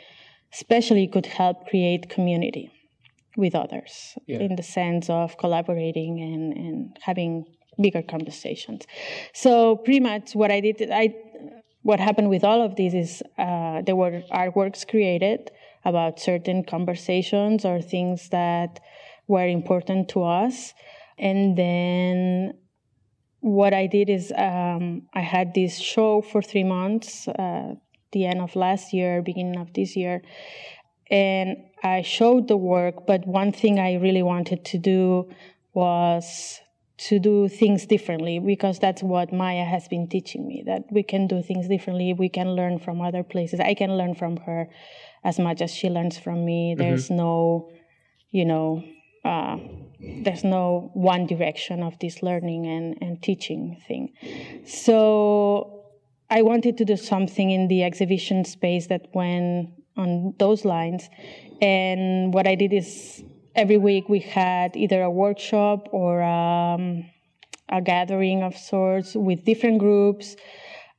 especially 0.53 1.07
could 1.07 1.27
help 1.27 1.69
create 1.69 2.11
community 2.11 2.71
with 3.37 3.55
others 3.55 4.19
yeah. 4.27 4.39
in 4.39 4.57
the 4.57 4.63
sense 4.63 5.09
of 5.09 5.39
collaborating 5.39 6.21
and, 6.21 6.53
and 6.57 6.99
having 7.03 7.45
bigger 7.81 8.03
conversations. 8.03 8.87
So 9.33 9.77
pretty 9.77 10.01
much 10.01 10.35
what 10.35 10.51
I 10.51 10.61
did, 10.61 10.91
I 10.91 11.15
what 11.83 11.99
happened 11.99 12.29
with 12.29 12.45
all 12.45 12.63
of 12.63 12.77
this 12.77 12.93
is 12.95 13.23
uh, 13.39 13.83
there 13.83 13.97
were 13.97 14.23
artworks 14.31 14.87
created 14.87 15.51
about 15.85 16.21
certain 16.21 16.63
conversations 16.63 17.65
or 17.65 17.81
things 17.81 18.29
that 18.29 18.81
were 19.29 19.47
important 19.47 20.09
to 20.11 20.23
us, 20.23 20.75
and 21.19 21.57
then 21.57 22.55
what 23.41 23.73
I 23.73 23.87
did 23.87 24.11
is 24.11 24.33
um, 24.37 25.09
I 25.15 25.21
had 25.21 25.55
this 25.55 25.79
show 25.79 26.21
for 26.21 26.43
three 26.43 26.65
months, 26.65 27.27
uh, 27.29 27.75
the 28.13 28.27
end 28.27 28.41
of 28.41 28.55
last 28.55 28.93
year, 28.93 29.23
beginning 29.23 29.59
of 29.59 29.73
this 29.73 29.97
year, 29.97 30.21
and 31.11 31.57
I 31.83 32.03
showed 32.03 32.49
the 32.49 32.57
work. 32.57 33.07
But 33.07 33.27
one 33.27 33.53
thing 33.53 33.79
I 33.79 33.95
really 33.95 34.23
wanted 34.23 34.65
to 34.67 34.79
do 34.79 35.31
was 35.73 36.61
to 37.09 37.19
do 37.19 37.49
things 37.49 37.87
differently 37.87 38.39
because 38.39 38.79
that's 38.79 39.03
what 39.03 39.33
Maya 39.33 39.65
has 39.65 39.89
been 39.89 40.07
teaching 40.07 40.47
me 40.47 40.63
that 40.67 40.85
we 40.91 41.03
can 41.03 41.27
do 41.27 41.43
things 41.43 41.67
differently. 41.67 42.13
We 42.13 42.29
can 42.29 42.51
learn 42.51 42.79
from 42.79 43.01
other 43.01 43.23
places. 43.23 43.59
I 43.59 43.73
can 43.73 43.97
learn 43.97 44.15
from 44.15 44.37
her 44.39 44.69
as 45.25 45.39
much 45.39 45.63
as 45.63 45.75
she 45.75 45.89
learns 45.89 46.19
from 46.19 46.45
me. 46.45 46.73
Mm-hmm. 46.73 46.83
There's 46.83 47.11
no, 47.11 47.71
you 48.31 48.45
know, 48.45 48.85
uh, 49.25 49.57
there's 49.99 50.45
no 50.45 50.91
one 50.93 51.27
direction 51.27 51.83
of 51.83 51.99
this 52.01 52.23
learning 52.23 52.67
and, 52.67 52.99
and 53.01 53.23
teaching 53.23 53.81
thing. 53.89 54.13
So 54.67 55.85
I 56.29 56.43
wanted 56.43 56.77
to 56.79 56.85
do 56.85 56.97
something 56.97 57.51
in 57.51 57.69
the 57.69 57.83
exhibition 57.83 58.45
space 58.45 58.89
that 58.89 59.09
went 59.15 59.71
on 59.97 60.35
those 60.39 60.67
lines. 60.67 61.09
And 61.63 62.35
what 62.35 62.47
I 62.47 62.57
did 62.57 62.75
is 62.75 63.23
every 63.55 63.79
week 63.79 64.09
we 64.09 64.21
had 64.21 64.77
either 64.77 65.03
a 65.03 65.11
workshop 65.11 65.89
or 65.93 66.23
um, 66.23 67.05
a 67.69 67.81
gathering 67.81 68.43
of 68.43 68.57
sorts 68.57 69.15
with 69.15 69.45
different 69.45 69.79
groups. 69.79 70.37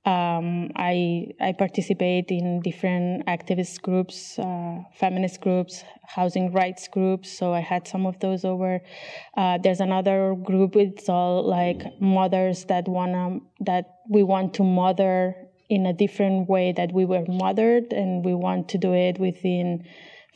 Um, 0.03 0.71
I 0.75 1.27
I 1.39 1.51
participate 1.51 2.31
in 2.31 2.61
different 2.61 3.27
activist 3.27 3.83
groups, 3.83 4.39
uh, 4.39 4.79
feminist 4.95 5.41
groups, 5.41 5.83
housing 6.07 6.51
rights 6.51 6.87
groups. 6.87 7.31
So 7.31 7.53
I 7.53 7.59
had 7.59 7.87
some 7.87 8.07
of 8.07 8.19
those 8.19 8.43
over. 8.43 8.81
Uh, 9.37 9.59
there's 9.59 9.79
another 9.79 10.33
group. 10.33 10.75
It's 10.75 11.07
all 11.07 11.43
like 11.43 12.01
mothers 12.01 12.65
that 12.65 12.87
wanna 12.87 13.41
that 13.59 13.99
we 14.09 14.23
want 14.23 14.55
to 14.55 14.63
mother 14.63 15.35
in 15.69 15.85
a 15.85 15.93
different 15.93 16.49
way 16.49 16.71
that 16.71 16.91
we 16.91 17.05
were 17.05 17.23
mothered, 17.27 17.93
and 17.93 18.25
we 18.25 18.33
want 18.33 18.69
to 18.69 18.79
do 18.79 18.93
it 18.93 19.19
within 19.19 19.85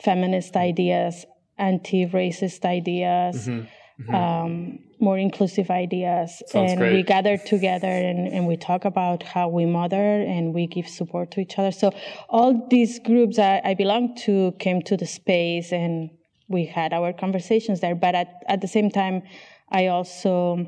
feminist 0.00 0.56
ideas 0.56 1.26
anti-racist 1.58 2.64
ideas, 2.64 3.48
mm-hmm. 3.48 3.66
Mm-hmm. 4.02 4.14
Um, 4.14 4.78
more 5.00 5.16
inclusive 5.16 5.70
ideas, 5.70 6.42
Sounds 6.48 6.72
and 6.72 6.80
great. 6.80 6.92
we 6.92 7.02
gather 7.02 7.38
together 7.38 7.88
and, 7.88 8.28
and 8.28 8.46
we 8.46 8.56
talk 8.56 8.84
about 8.84 9.22
how 9.22 9.48
we 9.48 9.64
mother 9.64 10.20
and 10.20 10.52
we 10.52 10.66
give 10.66 10.86
support 10.86 11.30
to 11.32 11.40
each 11.40 11.58
other. 11.58 11.72
So 11.72 11.92
all 12.28 12.66
these 12.68 12.98
groups 12.98 13.38
I, 13.38 13.62
I 13.64 13.74
belong 13.74 14.14
to 14.26 14.52
came 14.58 14.82
to 14.82 14.96
the 14.98 15.06
space 15.06 15.72
and 15.72 16.10
we 16.48 16.66
had 16.66 16.92
our 16.92 17.12
conversations 17.12 17.80
there. 17.80 17.94
But 17.94 18.14
at, 18.14 18.42
at 18.48 18.60
the 18.60 18.68
same 18.68 18.90
time, 18.90 19.22
I 19.70 19.86
also 19.86 20.66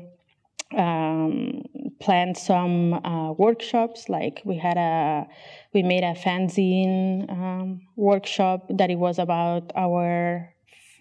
um, 0.75 1.61
planned 1.99 2.37
some 2.37 2.93
uh, 2.93 3.31
workshops. 3.33 4.09
Like 4.09 4.41
we 4.43 4.57
had 4.57 4.77
a, 4.77 5.27
we 5.73 5.83
made 5.83 6.03
a 6.03 6.13
fanzine 6.13 7.29
um, 7.31 7.81
workshop 7.95 8.65
that 8.69 8.89
it 8.89 8.97
was 8.97 9.19
about 9.19 9.71
our 9.75 10.53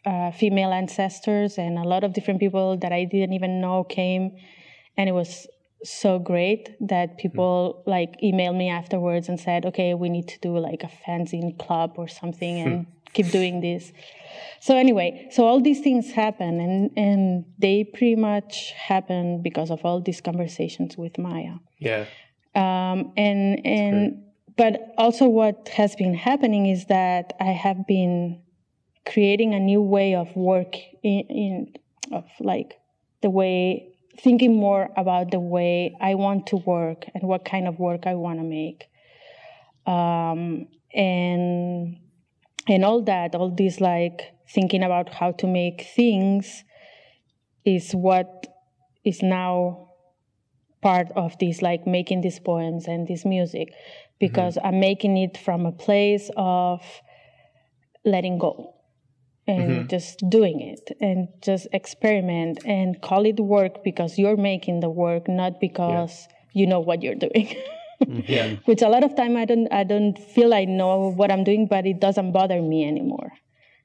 uh, 0.08 0.30
female 0.30 0.72
ancestors, 0.72 1.58
and 1.58 1.78
a 1.78 1.82
lot 1.82 2.02
of 2.02 2.12
different 2.14 2.40
people 2.40 2.78
that 2.78 2.92
I 2.92 3.04
didn't 3.04 3.34
even 3.34 3.60
know 3.60 3.84
came, 3.84 4.36
and 4.96 5.08
it 5.08 5.12
was 5.12 5.46
so 5.84 6.18
great 6.18 6.74
that 6.80 7.18
people 7.18 7.82
mm. 7.86 7.90
like 7.90 8.18
emailed 8.22 8.56
me 8.56 8.70
afterwards 8.70 9.28
and 9.28 9.38
said, 9.38 9.66
"Okay, 9.66 9.92
we 9.94 10.08
need 10.08 10.26
to 10.28 10.38
do 10.40 10.58
like 10.58 10.82
a 10.82 10.90
fanzine 11.02 11.58
club 11.58 11.94
or 11.96 12.08
something, 12.08 12.58
and 12.58 12.86
keep 13.12 13.30
doing 13.30 13.60
this." 13.60 13.92
So 14.60 14.76
anyway, 14.76 15.28
so 15.30 15.46
all 15.46 15.60
these 15.60 15.80
things 15.80 16.10
happen, 16.12 16.58
and 16.58 16.90
and 16.96 17.44
they 17.58 17.84
pretty 17.84 18.16
much 18.16 18.72
happen 18.72 19.42
because 19.42 19.70
of 19.70 19.84
all 19.84 20.00
these 20.00 20.22
conversations 20.22 20.96
with 20.96 21.18
Maya. 21.18 21.56
Yeah. 21.78 22.06
Um, 22.54 23.12
and 23.16 23.66
and 23.66 24.24
but 24.56 24.94
also 24.96 25.28
what 25.28 25.68
has 25.68 25.94
been 25.94 26.14
happening 26.14 26.64
is 26.66 26.86
that 26.86 27.34
I 27.40 27.52
have 27.52 27.86
been 27.86 28.40
creating 29.12 29.54
a 29.54 29.60
new 29.60 29.82
way 29.82 30.14
of 30.14 30.34
work 30.36 30.76
in, 31.02 31.20
in 31.28 31.74
of 32.12 32.24
like 32.40 32.78
the 33.22 33.30
way 33.30 33.88
thinking 34.20 34.54
more 34.56 34.90
about 34.96 35.30
the 35.30 35.40
way 35.40 35.96
I 36.00 36.14
want 36.14 36.48
to 36.48 36.56
work 36.56 37.04
and 37.14 37.22
what 37.22 37.44
kind 37.44 37.68
of 37.68 37.78
work 37.78 38.06
I 38.06 38.14
want 38.14 38.38
to 38.38 38.44
make. 38.44 38.88
Um, 39.86 40.68
and 40.92 41.98
and 42.66 42.84
all 42.84 43.02
that, 43.02 43.34
all 43.34 43.50
this 43.50 43.80
like 43.80 44.34
thinking 44.48 44.82
about 44.82 45.08
how 45.08 45.32
to 45.32 45.46
make 45.46 45.86
things 45.94 46.64
is 47.64 47.92
what 47.92 48.46
is 49.04 49.22
now 49.22 49.88
part 50.82 51.08
of 51.16 51.38
this 51.38 51.62
like 51.62 51.86
making 51.86 52.20
these 52.20 52.38
poems 52.38 52.86
and 52.86 53.08
this 53.08 53.24
music 53.24 53.72
because 54.20 54.56
mm-hmm. 54.56 54.66
I'm 54.66 54.80
making 54.80 55.16
it 55.16 55.36
from 55.36 55.66
a 55.66 55.72
place 55.72 56.30
of 56.36 56.80
letting 58.04 58.38
go 58.38 58.77
and 59.48 59.70
mm-hmm. 59.70 59.86
just 59.88 60.22
doing 60.28 60.60
it 60.60 60.96
and 61.00 61.28
just 61.42 61.66
experiment 61.72 62.58
and 62.66 63.00
call 63.00 63.24
it 63.24 63.40
work 63.40 63.82
because 63.82 64.18
you're 64.18 64.36
making 64.36 64.80
the 64.80 64.90
work 64.90 65.26
not 65.26 65.58
because 65.58 66.28
yeah. 66.28 66.60
you 66.60 66.66
know 66.66 66.78
what 66.78 67.02
you're 67.02 67.16
doing 67.26 67.56
mm-hmm. 68.02 68.20
yeah. 68.26 68.56
which 68.66 68.82
a 68.82 68.88
lot 68.88 69.02
of 69.02 69.16
time 69.16 69.36
i 69.36 69.44
don't 69.44 69.66
i 69.72 69.82
don't 69.82 70.18
feel 70.18 70.52
i 70.52 70.64
know 70.64 71.10
what 71.10 71.32
i'm 71.32 71.42
doing 71.42 71.66
but 71.66 71.86
it 71.86 71.98
doesn't 71.98 72.30
bother 72.32 72.60
me 72.60 72.86
anymore 72.86 73.30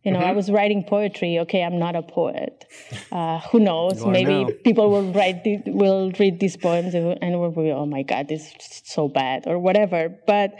you 0.03 0.11
know 0.11 0.19
mm-hmm. 0.19 0.27
i 0.27 0.33
was 0.33 0.51
writing 0.51 0.83
poetry 0.83 1.39
okay 1.39 1.63
i'm 1.63 1.79
not 1.79 1.95
a 1.95 2.03
poet 2.03 2.65
uh, 3.13 3.39
who 3.51 3.59
knows 3.59 4.05
maybe 4.05 4.43
now. 4.43 4.49
people 4.65 4.89
will 4.89 5.11
write 5.13 5.41
will 5.65 6.11
read 6.19 6.39
these 6.41 6.57
poems 6.57 6.93
and 6.93 7.39
will 7.39 7.51
be 7.51 7.71
oh 7.71 7.85
my 7.85 8.03
god 8.03 8.27
this 8.27 8.47
is 8.47 8.81
so 8.83 9.07
bad 9.07 9.47
or 9.47 9.57
whatever 9.57 10.13
but 10.27 10.53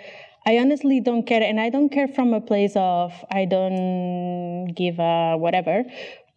I 0.45 0.57
honestly 0.57 0.99
don't 0.99 1.23
care, 1.23 1.41
and 1.41 1.59
I 1.59 1.69
don't 1.69 1.89
care 1.89 2.07
from 2.07 2.33
a 2.33 2.41
place 2.41 2.73
of 2.75 3.13
I 3.31 3.45
don't 3.45 4.67
give 4.75 4.99
a 4.99 5.37
whatever, 5.37 5.83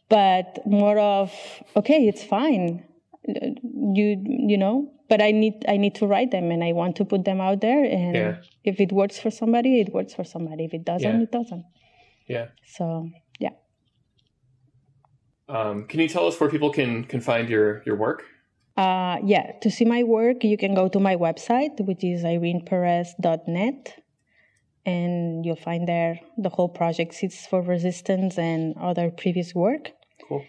but 0.08 0.58
more 0.66 0.98
of 0.98 1.32
okay, 1.76 2.06
it's 2.06 2.22
fine. 2.22 2.84
You 3.26 4.22
you 4.24 4.56
know, 4.56 4.92
but 5.08 5.20
I 5.20 5.32
need 5.32 5.64
I 5.68 5.76
need 5.76 5.94
to 5.96 6.06
write 6.06 6.30
them, 6.30 6.50
and 6.50 6.62
I 6.62 6.72
want 6.72 6.96
to 6.96 7.04
put 7.04 7.24
them 7.24 7.40
out 7.40 7.60
there. 7.60 7.84
And 7.84 8.14
yeah. 8.14 8.36
if 8.64 8.80
it 8.80 8.92
works 8.92 9.18
for 9.18 9.30
somebody, 9.30 9.80
it 9.80 9.92
works 9.92 10.14
for 10.14 10.24
somebody. 10.24 10.64
If 10.64 10.74
it 10.74 10.84
doesn't, 10.84 11.16
yeah. 11.16 11.22
it 11.22 11.32
doesn't. 11.32 11.64
Yeah. 12.28 12.46
So 12.64 13.10
yeah. 13.40 13.50
Um, 15.48 15.86
can 15.86 16.00
you 16.00 16.08
tell 16.08 16.26
us 16.26 16.38
where 16.40 16.50
people 16.50 16.70
can 16.70 17.04
can 17.04 17.20
find 17.20 17.48
your 17.48 17.82
your 17.84 17.96
work? 17.96 18.24
Uh, 18.76 19.16
yeah, 19.24 19.52
to 19.62 19.70
see 19.70 19.84
my 19.84 20.02
work, 20.02 20.44
you 20.44 20.56
can 20.56 20.74
go 20.74 20.88
to 20.88 21.00
my 21.00 21.16
website, 21.16 21.80
which 21.80 22.04
is 22.04 22.24
ireneperez.net, 22.24 24.02
and 24.84 25.44
you'll 25.44 25.56
find 25.56 25.88
there 25.88 26.20
the 26.36 26.50
whole 26.50 26.68
project, 26.68 27.14
Seeds 27.14 27.46
for 27.46 27.62
Resistance, 27.62 28.38
and 28.38 28.76
other 28.76 29.10
previous 29.10 29.54
work. 29.54 29.92
Cool. 30.28 30.44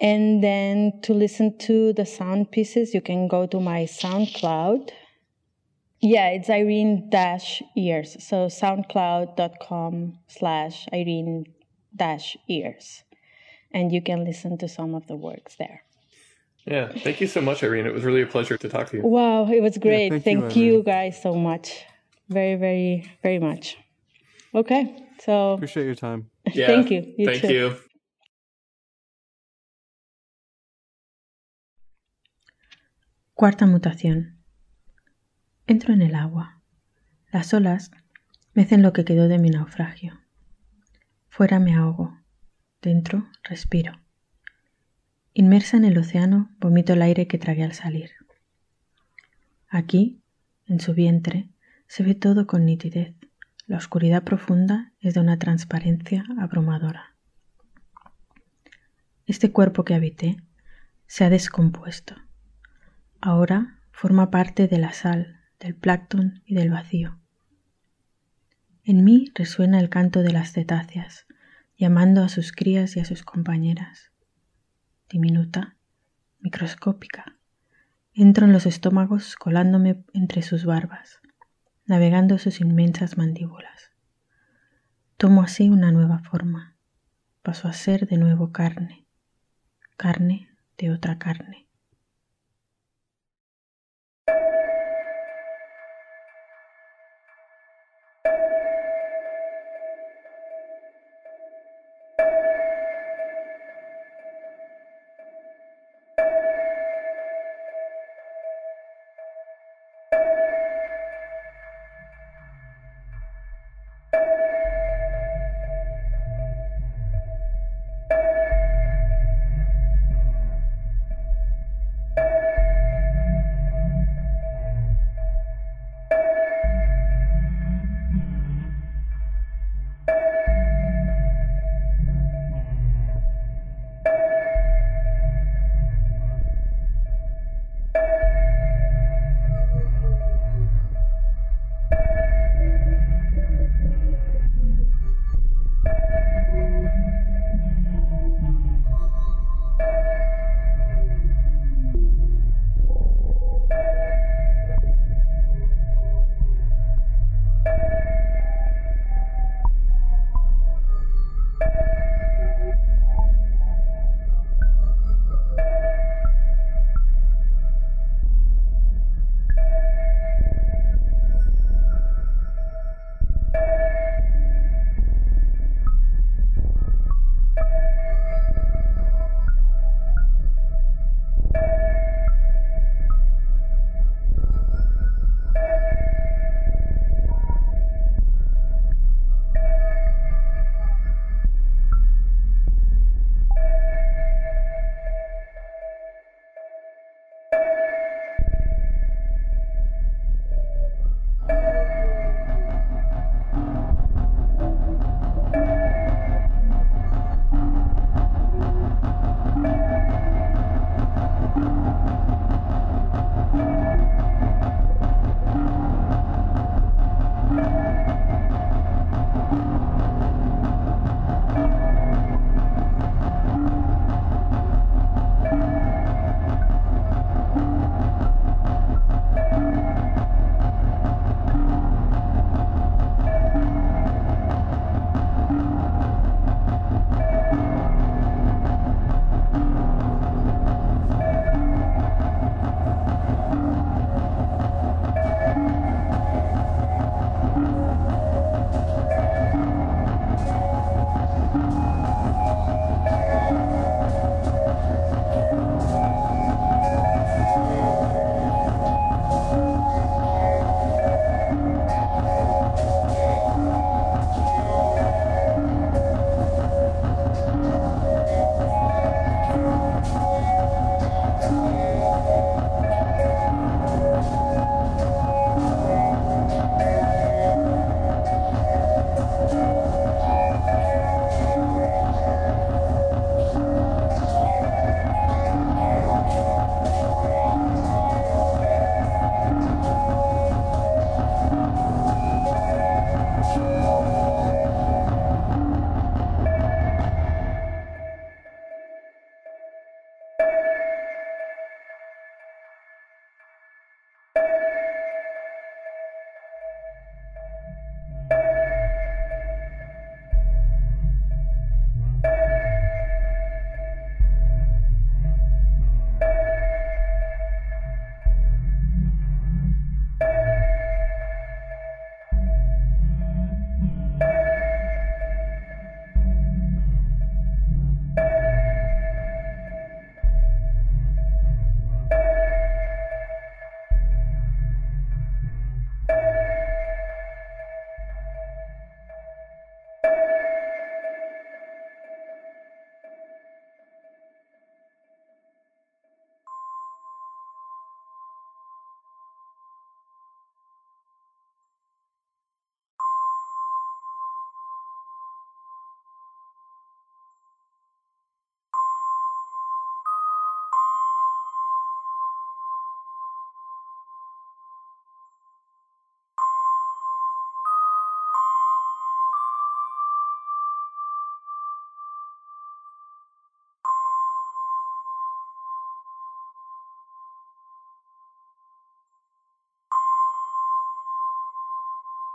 And 0.00 0.42
then 0.42 1.00
to 1.02 1.14
listen 1.14 1.56
to 1.58 1.92
the 1.92 2.04
sound 2.04 2.50
pieces, 2.50 2.92
you 2.94 3.00
can 3.00 3.28
go 3.28 3.46
to 3.46 3.60
my 3.60 3.84
SoundCloud. 3.84 4.90
Yeah, 6.00 6.30
it's 6.30 6.50
Irene 6.50 7.08
dash 7.10 7.62
ears. 7.76 8.16
So 8.18 8.46
soundcloud.com 8.46 10.18
slash 10.26 10.88
Irene 10.92 11.44
dash 11.94 12.36
ears 12.48 13.04
and 13.72 13.92
you 13.92 14.02
can 14.02 14.24
listen 14.24 14.58
to 14.58 14.68
some 14.68 14.94
of 14.94 15.06
the 15.06 15.16
works 15.16 15.56
there. 15.56 15.84
Yeah, 16.64 16.92
thank 16.92 17.20
you 17.20 17.26
so 17.26 17.40
much, 17.40 17.64
Irene. 17.64 17.86
It 17.86 17.92
was 17.92 18.04
really 18.04 18.22
a 18.22 18.26
pleasure 18.26 18.56
to 18.56 18.68
talk 18.68 18.90
to 18.90 18.98
you. 18.98 19.02
Wow, 19.02 19.50
it 19.50 19.60
was 19.60 19.78
great. 19.78 20.12
Yeah, 20.12 20.18
thank, 20.20 20.24
thank 20.24 20.56
you, 20.56 20.76
you, 20.76 20.82
guys 20.82 21.20
so 21.20 21.34
much. 21.34 21.84
Very, 22.28 22.54
very, 22.54 23.10
very 23.22 23.40
much. 23.40 23.76
Okay, 24.54 24.94
so 25.24 25.54
appreciate 25.54 25.86
your 25.86 25.96
time. 25.96 26.30
Yeah, 26.54 26.66
thank 26.66 26.90
you. 26.90 27.14
you 27.16 27.26
thank 27.26 27.42
too. 27.42 27.52
you. 27.52 27.76
Cuarta 33.34 33.66
mutación. 33.66 34.38
Entro 35.66 35.92
en 35.94 36.02
el 36.02 36.14
agua. 36.14 36.60
Las 37.32 37.54
olas 37.54 37.90
mecen 38.54 38.82
lo 38.82 38.92
que 38.92 39.04
quedó 39.04 39.26
de 39.26 39.38
mi 39.38 39.48
naufragio. 39.48 40.20
Fuera 41.28 41.58
me 41.58 41.74
ahogo. 41.74 42.18
Dentro 42.82 43.28
respiro. 43.42 44.01
Inmersa 45.34 45.78
en 45.78 45.86
el 45.86 45.96
océano, 45.96 46.50
vomito 46.60 46.92
el 46.92 47.00
aire 47.00 47.26
que 47.26 47.38
tragué 47.38 47.64
al 47.64 47.72
salir. 47.72 48.10
Aquí, 49.66 50.20
en 50.66 50.78
su 50.78 50.92
vientre, 50.92 51.48
se 51.86 52.02
ve 52.02 52.14
todo 52.14 52.46
con 52.46 52.66
nitidez. 52.66 53.14
La 53.66 53.78
oscuridad 53.78 54.24
profunda 54.24 54.92
es 55.00 55.14
de 55.14 55.20
una 55.20 55.38
transparencia 55.38 56.26
abrumadora. 56.38 57.16
Este 59.24 59.50
cuerpo 59.52 59.84
que 59.84 59.94
habité 59.94 60.36
se 61.06 61.24
ha 61.24 61.30
descompuesto. 61.30 62.14
Ahora 63.22 63.78
forma 63.90 64.30
parte 64.30 64.68
de 64.68 64.76
la 64.76 64.92
sal, 64.92 65.40
del 65.58 65.74
plancton 65.74 66.42
y 66.44 66.56
del 66.56 66.68
vacío. 66.68 67.18
En 68.84 69.02
mí 69.02 69.32
resuena 69.34 69.80
el 69.80 69.88
canto 69.88 70.22
de 70.22 70.32
las 70.32 70.52
cetáceas, 70.52 71.24
llamando 71.78 72.22
a 72.22 72.28
sus 72.28 72.52
crías 72.52 72.96
y 72.96 73.00
a 73.00 73.06
sus 73.06 73.22
compañeras 73.22 74.11
diminuta, 75.12 75.76
microscópica. 76.40 77.36
Entro 78.14 78.46
en 78.46 78.52
los 78.52 78.66
estómagos 78.66 79.36
colándome 79.36 80.02
entre 80.14 80.42
sus 80.42 80.64
barbas, 80.64 81.20
navegando 81.84 82.38
sus 82.38 82.60
inmensas 82.60 83.18
mandíbulas. 83.18 83.92
Tomo 85.18 85.42
así 85.42 85.68
una 85.68 85.92
nueva 85.92 86.18
forma. 86.18 86.74
Paso 87.42 87.68
a 87.68 87.72
ser 87.72 88.06
de 88.06 88.16
nuevo 88.16 88.52
carne, 88.52 89.04
carne 89.96 90.48
de 90.78 90.90
otra 90.90 91.18
carne. 91.18 91.66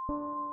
you 0.10 0.47